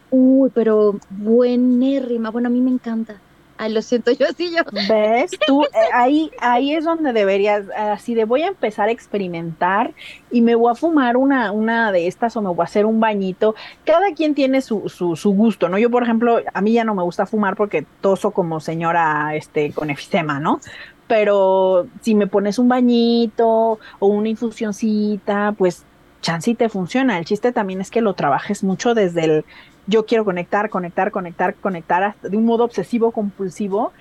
[0.10, 2.30] Uy, pero buenérrima.
[2.30, 3.24] Bueno, a mí me encanta.
[3.62, 4.64] Ay, lo siento, yo sí, yo.
[4.88, 5.32] ¿Ves?
[5.46, 9.94] Tú, eh, ahí, ahí es donde deberías, así de voy a empezar a experimentar
[10.32, 13.02] y me voy a fumar una, una de estas o me voy a hacer un
[13.02, 13.56] bañito.
[13.84, 15.78] Cada quien tiene su, su, su gusto, ¿no?
[15.78, 19.74] Yo, por ejemplo, a mí ya no me gusta fumar porque toso como señora este,
[19.74, 20.62] con efisema, ¿no?
[21.08, 25.84] Pero si me pones un bañito o una infusioncita, pues
[26.22, 27.18] chance y te funciona.
[27.18, 29.46] El chiste también es que lo trabajes mucho desde el
[29.90, 33.92] yo quiero conectar, conectar, conectar, conectar hasta de un modo obsesivo compulsivo,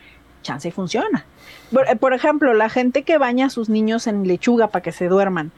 [0.43, 1.24] chance y funciona.
[1.72, 4.93] Por, eh, por ejemplo, la gente que baña a sus niños en lechuga para que
[4.93, 5.51] se duerman.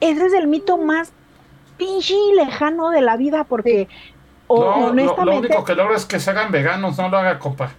[0.00, 1.12] Ese es el mito más
[1.76, 3.88] pinche lejano de la vida porque
[4.46, 7.18] o- No, lo, lo honestamente único que logro es que se hagan veganos, no lo
[7.18, 7.70] haga compa.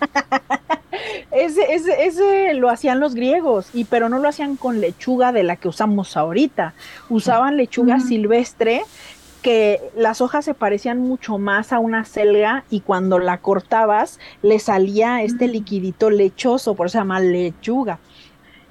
[1.30, 5.42] ese, ese, ese lo hacían los griegos, y pero no lo hacían con lechuga de
[5.42, 6.74] la que usamos ahorita.
[7.08, 8.82] Usaban lechuga silvestre
[9.42, 14.58] que las hojas se parecían mucho más a una selga y cuando la cortabas le
[14.58, 15.50] salía este Mm.
[15.50, 17.98] liquidito lechoso, por eso se llama lechuga.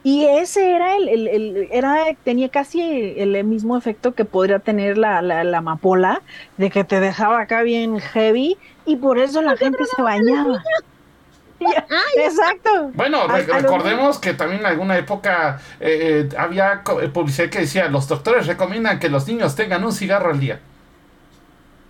[0.03, 2.81] Y ese era el, el- el- era, tenía casi
[3.17, 6.21] el mismo efecto que podría tener la, la, la amapola,
[6.57, 10.63] de que te dejaba acá bien heavy, y por eso la gente se bañaba.
[12.17, 12.91] Exacto.
[12.93, 17.59] Bueno, re- a recordemos que también en alguna época eh, eh, había eh, publicidad que
[17.59, 20.59] decía, los doctores recomiendan que los niños tengan un cigarro al día.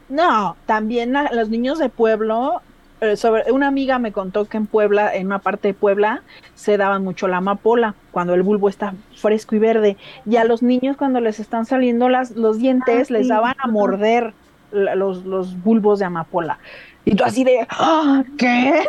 [0.10, 2.62] No, también a los niños de pueblo,
[3.00, 6.22] eh, sobre, una amiga me contó que en Puebla, en una parte de Puebla,
[6.54, 9.98] se daban mucho la amapola cuando el bulbo está fresco y verde.
[10.26, 13.30] Y a los niños cuando les están saliendo las, los dientes, Ah, les sí.
[13.30, 14.34] daban a morder
[14.72, 16.60] la- los, los bulbos de amapola.
[17.06, 18.84] Y tú así de, "Ah, ¿qué?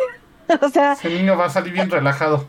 [0.60, 2.46] o sea, Ese niño va a salir bien relajado.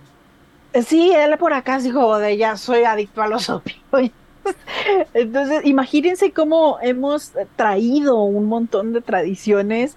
[0.86, 4.12] Sí, él por acá dijo de ya soy adicto a los opioides.
[5.14, 9.96] Entonces, imagínense cómo hemos traído un montón de tradiciones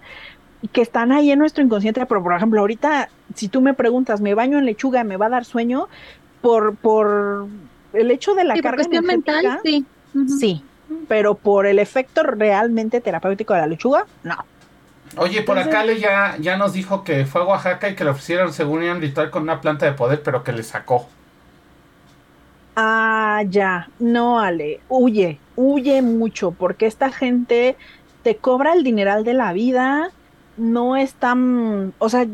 [0.73, 4.35] que están ahí en nuestro inconsciente, pero por ejemplo, ahorita, si tú me preguntas, ¿me
[4.35, 5.05] baño en lechuga?
[5.05, 5.89] ¿Me va a dar sueño?
[6.41, 7.47] Por, por
[7.93, 9.87] el hecho de la Sí, por carga cuestión mental, energética, sí.
[10.39, 10.63] Sí,
[11.09, 14.37] pero por el efecto realmente terapéutico de la lechuga, no.
[15.15, 18.11] Oye, por acá le ya, ya nos dijo que fue a Oaxaca y que le
[18.11, 21.09] ofrecieron, según un ritual, con una planta de poder, pero que le sacó.
[22.75, 23.89] Ah, ya.
[23.99, 24.81] No, Ale.
[24.89, 27.77] Huye, huye mucho, porque esta gente
[28.23, 30.11] te cobra el dineral de la vida.
[30.57, 31.95] No es tan.
[31.99, 32.27] O sea,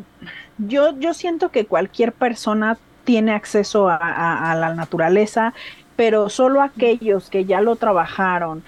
[0.59, 5.55] yo, yo siento que cualquier persona tiene acceso a la naturaleza,
[5.97, 8.63] pero solo aquellos que ya lo trabajaron,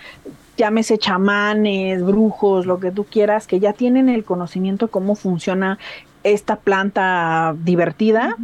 [0.56, 5.78] llámese chamanes, brujos, lo que tú quieras, que ya tienen el conocimiento de cómo funciona
[6.22, 8.36] esta planta divertida,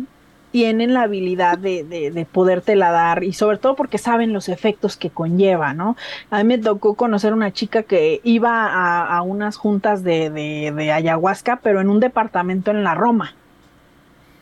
[0.50, 4.96] tienen la habilidad de, de, de podértela dar y sobre todo porque saben los efectos
[4.96, 5.96] que conlleva, ¿no?
[6.30, 10.92] A mí me tocó conocer una chica que iba a, a unas juntas de, de,
[10.92, 13.34] ayahuasca, pero en un departamento en la Roma.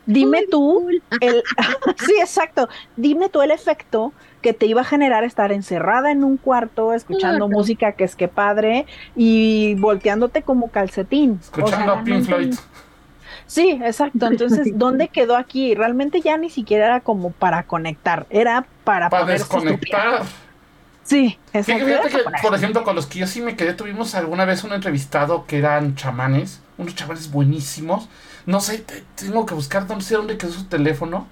[0.07, 0.89] Dime tú,
[1.21, 1.43] el,
[2.07, 6.37] sí, exacto, dime tú el efecto que te iba a generar estar encerrada en un
[6.37, 8.87] cuarto, escuchando música que es que padre
[9.17, 11.39] y volteándote como calcetín.
[11.41, 12.55] Escuchando a Pink Floyd.
[13.47, 14.27] Sí, exacto.
[14.27, 15.75] Entonces, ¿dónde quedó aquí?
[15.75, 20.23] Realmente ya ni siquiera era como para conectar, era para, para desconectar.
[21.03, 21.87] Sí, exacto.
[21.87, 24.73] Fíjate que, por ejemplo, con los que yo sí me quedé, tuvimos alguna vez un
[24.73, 28.09] entrevistado que eran chamanes, unos chamanes buenísimos.
[28.45, 28.85] No sé,
[29.15, 31.27] tengo que buscar, no sé dónde quedó su teléfono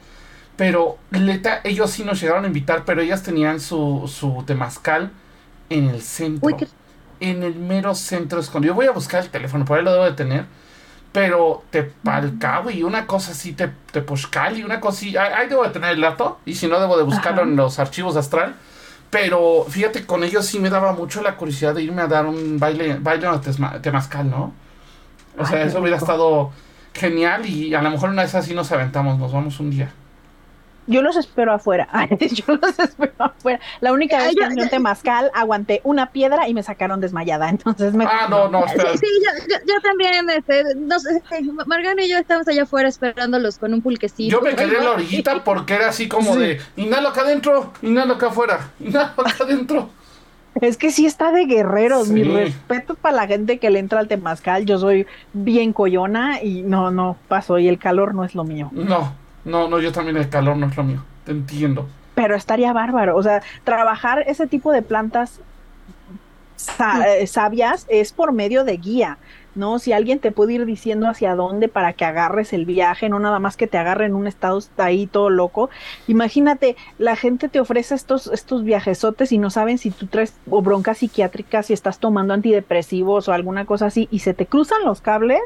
[0.56, 0.98] pero
[1.64, 5.10] ellos sí nos llegaron a invitar, pero ellas tenían su, su temazcal
[5.68, 6.56] en el centro.
[7.20, 8.74] En el mero centro escondido.
[8.74, 10.44] Voy a buscar el teléfono, por ahí lo debo de tener.
[11.12, 14.04] Pero te palcabo y una cosa así, te, te
[14.54, 15.38] y una cosilla.
[15.38, 16.38] Ahí debo de tener el dato.
[16.44, 18.54] Y si no, debo de buscarlo en los archivos astral.
[19.10, 22.58] Pero fíjate, con ellos sí me daba mucho la curiosidad de irme a dar un
[22.58, 23.28] baile, baile
[23.80, 24.52] temazcal, ¿no?
[25.38, 26.50] O sea, eso hubiera estado
[26.92, 29.92] genial y a lo mejor una vez así nos aventamos, nos vamos un día.
[30.86, 31.88] Yo los espero afuera.
[32.20, 33.60] yo los espero afuera.
[33.80, 37.48] La única vez que en un temazcal aguanté una piedra y me sacaron desmayada.
[37.50, 38.04] Entonces me.
[38.04, 38.96] Ah, no, no, espera.
[38.96, 39.06] Sí,
[39.66, 40.28] yo, también.
[40.30, 44.30] Este, no este, Margano y yo estábamos allá afuera esperándolos con un pulquecito.
[44.30, 48.14] Yo me quedé en la orillita porque era así como de inhalo acá adentro, inhalo
[48.14, 49.90] acá afuera, inhalo acá adentro.
[50.60, 52.08] Es que sí está de guerreros.
[52.08, 54.64] Mi respeto para la gente que le entra al temazcal.
[54.64, 57.58] Yo soy bien coyona y no, no paso.
[57.58, 58.70] Y el calor no es lo mío.
[58.72, 59.25] No.
[59.46, 61.02] No, no, yo también el calor no es lo mío.
[61.24, 61.86] Te entiendo.
[62.14, 63.16] Pero estaría bárbaro.
[63.16, 65.40] O sea, trabajar ese tipo de plantas
[67.06, 69.18] eh, sabias es por medio de guía.
[69.54, 69.78] ¿no?
[69.78, 73.38] Si alguien te puede ir diciendo hacia dónde para que agarres el viaje, no nada
[73.38, 75.70] más que te agarre en un estado ahí todo loco.
[76.06, 80.60] Imagínate, la gente te ofrece estos, estos viajesotes y no saben si tú traes o
[80.60, 85.00] broncas psiquiátricas, si estás tomando antidepresivos o alguna cosa así, y se te cruzan los
[85.00, 85.40] cables,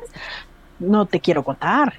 [0.80, 1.94] no te quiero contar.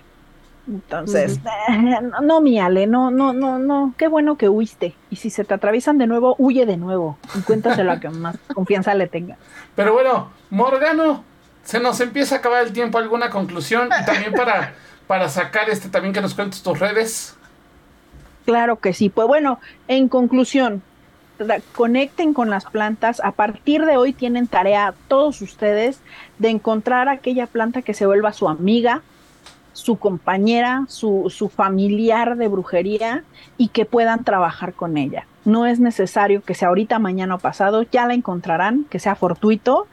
[0.68, 1.40] Entonces,
[1.70, 4.96] eh, no, mi Ale, no, no, no, no, qué bueno que huiste.
[5.10, 8.38] Y si se te atraviesan de nuevo, huye de nuevo y cuéntaselo a que más
[8.54, 9.38] confianza le tenga.
[9.76, 11.24] Pero bueno, Morgano,
[11.64, 13.00] se nos empieza a acabar el tiempo.
[13.00, 13.90] ¿Alguna conclusión?
[14.02, 14.76] Y también para,
[15.08, 17.36] para sacar este, también que nos cuentes tus redes.
[18.46, 19.10] Claro que sí.
[19.10, 20.84] Pues bueno, en conclusión,
[21.76, 23.20] conecten con las plantas.
[23.24, 26.00] A partir de hoy tienen tarea todos ustedes
[26.40, 29.02] de encontrar aquella planta que se vuelva su amiga,
[29.74, 33.24] su compañera, su, su, familiar de brujería
[33.58, 35.26] y que puedan trabajar con ella.
[35.46, 39.88] No es necesario que sea ahorita, mañana o pasado, ya la encontrarán, que sea fortuito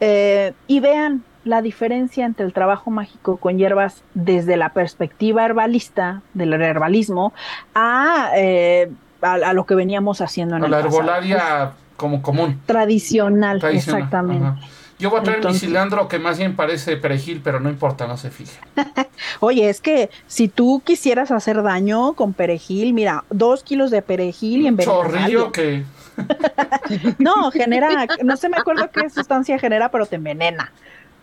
[0.00, 6.22] eh, y vean la diferencia entre el trabajo mágico con hierbas desde la perspectiva herbalista,
[6.32, 7.32] del herbalismo,
[7.74, 8.90] a, eh,
[9.20, 12.60] a, lo que veníamos haciendo en a la herbolaria como común.
[12.66, 14.60] Tradicional, exactamente.
[14.98, 18.16] Yo voy a traer mi cilantro que más bien parece perejil, pero no importa, no
[18.16, 18.58] se fije.
[19.40, 24.62] Oye, es que si tú quisieras hacer daño con perejil, mira, dos kilos de perejil
[24.62, 25.84] y en Chorrillo que.
[27.18, 30.72] no, genera, no sé me acuerdo qué sustancia genera, pero te envenena.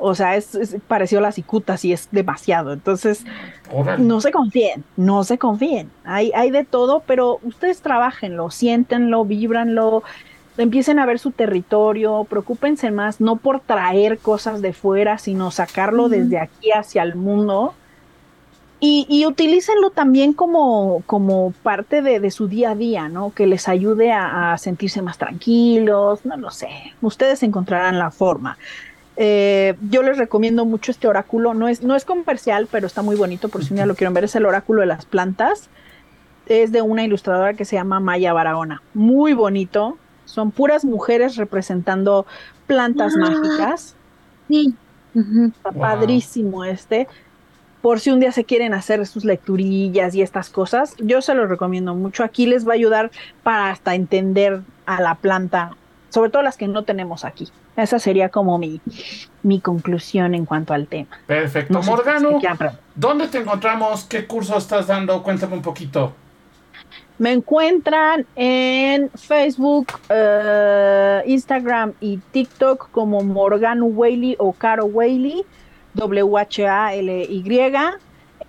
[0.03, 2.73] O sea, es, pareció la cicuta, si es demasiado.
[2.73, 3.23] Entonces,
[3.99, 5.91] no se confíen, no se confíen.
[6.03, 10.01] Hay, hay de todo, pero ustedes trabajenlo, siéntenlo, vibranlo,
[10.63, 16.09] empiecen a ver su territorio, preocúpense más no por traer cosas de fuera, sino sacarlo
[16.09, 17.73] desde aquí hacia el mundo.
[18.83, 23.31] Y, y utilícenlo también como, como parte de, su día a día, ¿no?
[23.31, 26.69] Que les ayude a, sentirse más tranquilos, no lo sé.
[26.99, 28.57] Ustedes encontrarán la forma.
[29.17, 31.53] Eh, yo les recomiendo mucho este oráculo.
[31.53, 33.49] No es, no es comercial, pero está muy bonito.
[33.49, 35.69] Por si un día lo quieren ver, es el oráculo de las plantas.
[36.47, 38.81] Es de una ilustradora que se llama Maya Barahona.
[38.95, 39.99] Muy bonito.
[40.31, 42.25] Son puras mujeres representando
[42.67, 43.19] plantas ah.
[43.19, 43.95] mágicas.
[44.47, 44.73] Sí.
[45.77, 47.07] Padrísimo este.
[47.81, 51.49] Por si un día se quieren hacer sus lecturillas y estas cosas, yo se los
[51.49, 52.23] recomiendo mucho.
[52.23, 53.11] Aquí les va a ayudar
[53.43, 55.71] para hasta entender a la planta
[56.11, 57.47] sobre todo las que no tenemos aquí.
[57.77, 58.81] Esa sería como mi,
[59.43, 61.17] mi conclusión en cuanto al tema.
[61.25, 61.73] Perfecto.
[61.73, 62.47] No sé Morgano, si.
[62.95, 64.03] ¿dónde te encontramos?
[64.03, 65.23] ¿Qué curso estás dando?
[65.23, 66.13] Cuéntame un poquito.
[67.21, 75.45] Me encuentran en Facebook, eh, Instagram y TikTok como Morgano Whaley o Caro Whaley,
[75.93, 77.45] W-H-A-L-Y.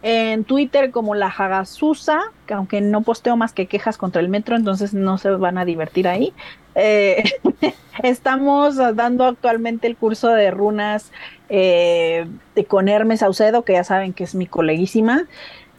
[0.04, 4.56] En Twitter como La Hagasusa, que aunque no posteo más que quejas contra el metro,
[4.56, 6.32] entonces no se van a divertir ahí.
[6.74, 7.22] Eh,
[8.02, 11.12] estamos dando actualmente el curso de runas
[11.50, 12.26] eh,
[12.68, 15.26] con Hermes Saucedo, que ya saben que es mi coleguísima.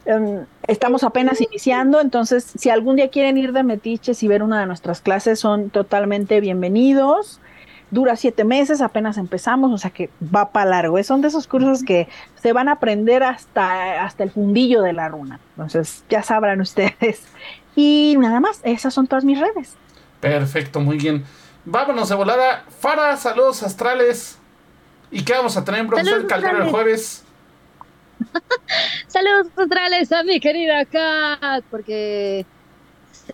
[0.05, 4.59] Um, estamos apenas iniciando, entonces si algún día quieren ir de metiches y ver una
[4.59, 7.39] de nuestras clases, son totalmente bienvenidos.
[7.89, 11.01] Dura siete meses, apenas empezamos, o sea que va para largo.
[11.03, 12.09] Son de esos cursos que
[12.41, 15.39] se van a aprender hasta, hasta el fundillo de la runa.
[15.51, 17.21] Entonces ya sabrán ustedes.
[17.75, 19.75] Y nada más, esas son todas mis redes.
[20.19, 21.23] Perfecto, muy bien.
[21.65, 22.65] Vámonos de volada.
[22.79, 24.39] Fara, saludos astrales.
[25.11, 27.22] ¿Y qué vamos a tener en profesor Caldero el jueves?
[29.07, 32.45] Saludos astrales a mi querida Kat, porque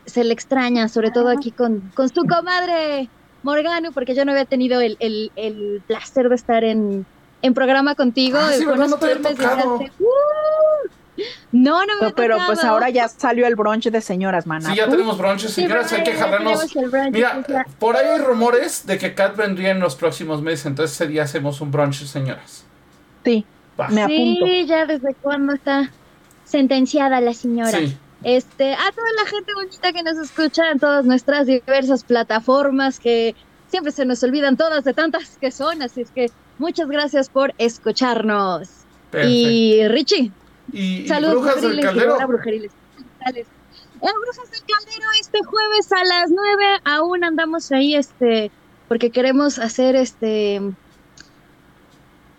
[0.05, 3.09] se- le extraña, sobre todo aquí con, con su comadre
[3.43, 7.05] Morgano, porque yo no había tenido el, el- el placer de estar en,
[7.41, 8.37] en programa contigo.
[8.39, 9.75] Ah, sí, No te tocado.
[9.75, 10.89] hace- ¡Uh!
[11.51, 14.69] No, no me No, pero pues ahora ya salió el brunch de señoras, mana.
[14.69, 15.91] Sí, ya tenemos bronches, Sí, señoras.
[15.91, 16.73] Hay que jalarnos.
[16.73, 17.43] brunch, Mira,
[17.77, 21.23] por ahí hay rumores de que Kat vendría en los próximos meses, entonces ese día
[21.23, 22.63] hacemos un brunch, señoras.
[23.25, 23.45] Sí,
[23.79, 23.87] Va.
[23.89, 24.45] me apunto.
[24.45, 25.91] Sí, ya desde cuándo está
[26.45, 27.77] sentenciada la señora.
[27.79, 27.95] Sí.
[28.23, 33.33] Este, a toda la gente bonita que nos escucha en todas nuestras diversas plataformas que
[33.69, 37.53] siempre se nos olvidan todas de tantas que son, así es que muchas gracias por
[37.57, 38.67] escucharnos.
[39.11, 39.33] Perfecto.
[39.33, 40.31] Y Richie,
[40.73, 42.27] Y, y saludos Brujas del y Caldero.
[42.27, 42.71] brujeriles.
[43.23, 43.47] Tales.
[44.01, 48.51] En Brujas del Caldero este jueves a las 9 aún andamos ahí este
[48.87, 50.61] porque queremos hacer este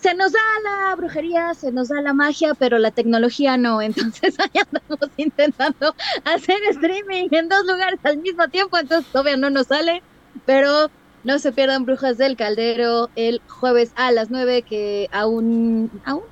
[0.00, 4.34] se nos da la brujería, se nos da la magia, pero la tecnología no, entonces
[4.38, 5.94] ahí andamos intentando
[6.24, 10.02] hacer streaming en dos lugares al mismo tiempo, entonces todavía no nos sale,
[10.46, 10.90] pero
[11.22, 16.22] no se pierdan Brujas del Caldero el jueves a las 9 que aún aún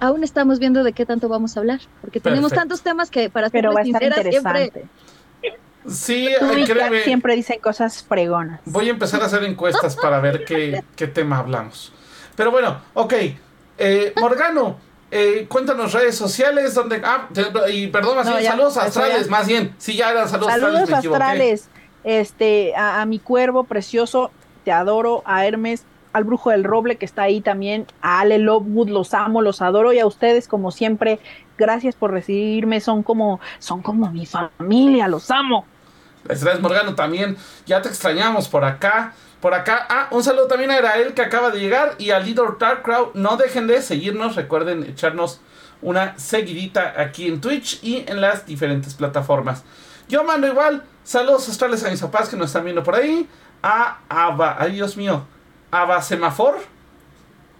[0.00, 2.60] aún estamos viendo de qué tanto vamos a hablar, porque tenemos Perfecto.
[2.60, 4.88] tantos temas que para ser Pero va a estar sincera siempre interesante.
[5.86, 6.28] Sí,
[6.66, 7.02] créeme.
[7.02, 8.60] siempre dicen cosas fregonas.
[8.64, 11.92] Voy a empezar a hacer encuestas para ver qué, qué tema hablamos.
[12.36, 13.12] Pero bueno, ok.
[13.78, 14.76] Eh, Morgano,
[15.10, 17.00] eh, cuéntanos redes sociales donde...
[17.04, 19.30] Ah, te- y perdón, más No, bien, ya, saludos astrales, ya.
[19.30, 19.74] más bien.
[19.78, 21.68] Sí, ya eran saludos, Saludos astrales, me astrales.
[22.04, 24.30] Este, a, a mi cuervo precioso,
[24.64, 28.88] te adoro, a Hermes, al brujo del roble que está ahí también, a Ale Lovewood,
[28.90, 31.18] los amo, los adoro, y a ustedes, como siempre,
[31.58, 35.66] gracias por recibirme, son como, son como mi familia, los amo.
[36.24, 37.36] Gracias, Morgano, también.
[37.66, 39.12] Ya te extrañamos por acá.
[39.44, 39.86] Por acá.
[39.90, 41.96] Ah, un saludo también a Erael que acaba de llegar.
[41.98, 43.08] Y a Little Dark Crowd.
[43.12, 44.36] No dejen de seguirnos.
[44.36, 45.38] Recuerden echarnos
[45.82, 49.62] una seguidita aquí en Twitch y en las diferentes plataformas.
[50.08, 50.82] Yo mando igual.
[51.02, 53.28] Saludos astrales a mis papás que nos están viendo por ahí.
[53.62, 54.56] A Ava.
[54.58, 55.26] Ay, Dios mío.
[55.70, 56.56] Ava Semafor.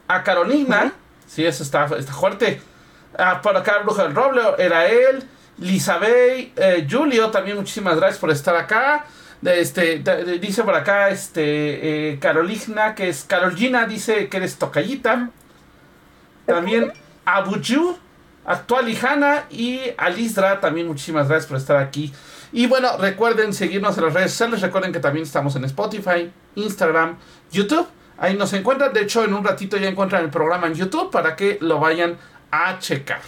[0.09, 0.91] A Carolina.
[1.27, 2.63] Sí, eso está, está fuerte.
[3.19, 5.23] Ah, por acá, Bruja del Roble, era él.
[5.59, 9.05] Lisabey, eh, Julio, también muchísimas gracias por estar acá.
[9.45, 10.03] Este,
[10.41, 15.31] dice por acá, este, eh, Carolina, que es Carolina, dice que eres tocallita.
[16.47, 16.93] También
[17.27, 17.97] Abuju,
[18.47, 22.13] actual Lijana y Alisdra, también muchísimas gracias por estar aquí.
[22.53, 24.61] Y bueno, recuerden seguirnos en las redes sociales.
[24.61, 27.17] Recuerden que también estamos en Spotify, Instagram,
[27.51, 27.87] YouTube.
[28.17, 28.93] Ahí nos encuentran.
[28.93, 32.17] De hecho, en un ratito ya encuentran el programa en YouTube para que lo vayan
[32.53, 33.21] a checar.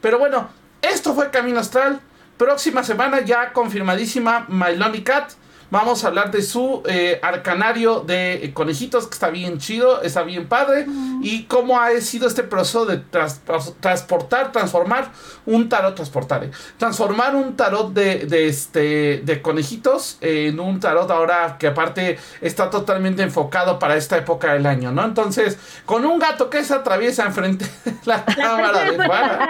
[0.00, 0.48] Pero bueno,
[0.82, 2.00] esto fue Camino Astral.
[2.36, 5.30] Próxima semana ya confirmadísima Lonely Cat.
[5.72, 10.22] Vamos a hablar de su eh, arcanario de eh, conejitos, que está bien chido, está
[10.22, 10.84] bien padre.
[11.22, 15.10] Y cómo ha sido este proceso de tras- tras- transportar, transformar
[15.46, 21.10] un tarot, transportar, eh, transformar un tarot de, de, este, de conejitos en un tarot
[21.10, 25.02] ahora que aparte está totalmente enfocado para esta época del año, ¿no?
[25.06, 25.56] Entonces,
[25.86, 29.48] con un gato que se atraviesa enfrente de la cámara de Juana.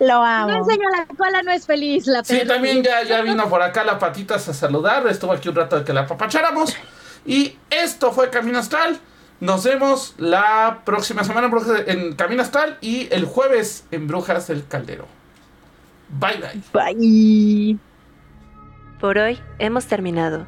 [0.00, 0.54] Lo No amo.
[0.54, 3.98] enseña la cola, no es feliz la Sí, también ya, ya vino por acá la
[3.98, 5.06] patitas a saludar.
[5.18, 6.76] Estuvo aquí un rato de que la apapacháramos.
[7.26, 9.00] Y esto fue Camino Astral.
[9.40, 14.46] Nos vemos la próxima semana en, Brujas- en Camino Astral y el jueves en Brujas
[14.46, 15.06] del Caldero.
[16.08, 16.40] Bye
[16.72, 16.94] bye.
[16.94, 17.78] Bye.
[19.00, 20.46] Por hoy hemos terminado,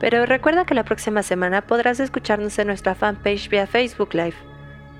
[0.00, 4.36] pero recuerda que la próxima semana podrás escucharnos en nuestra fanpage vía Facebook Live.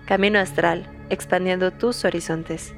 [0.06, 2.74] Camino Astral, expandiendo tus horizontes.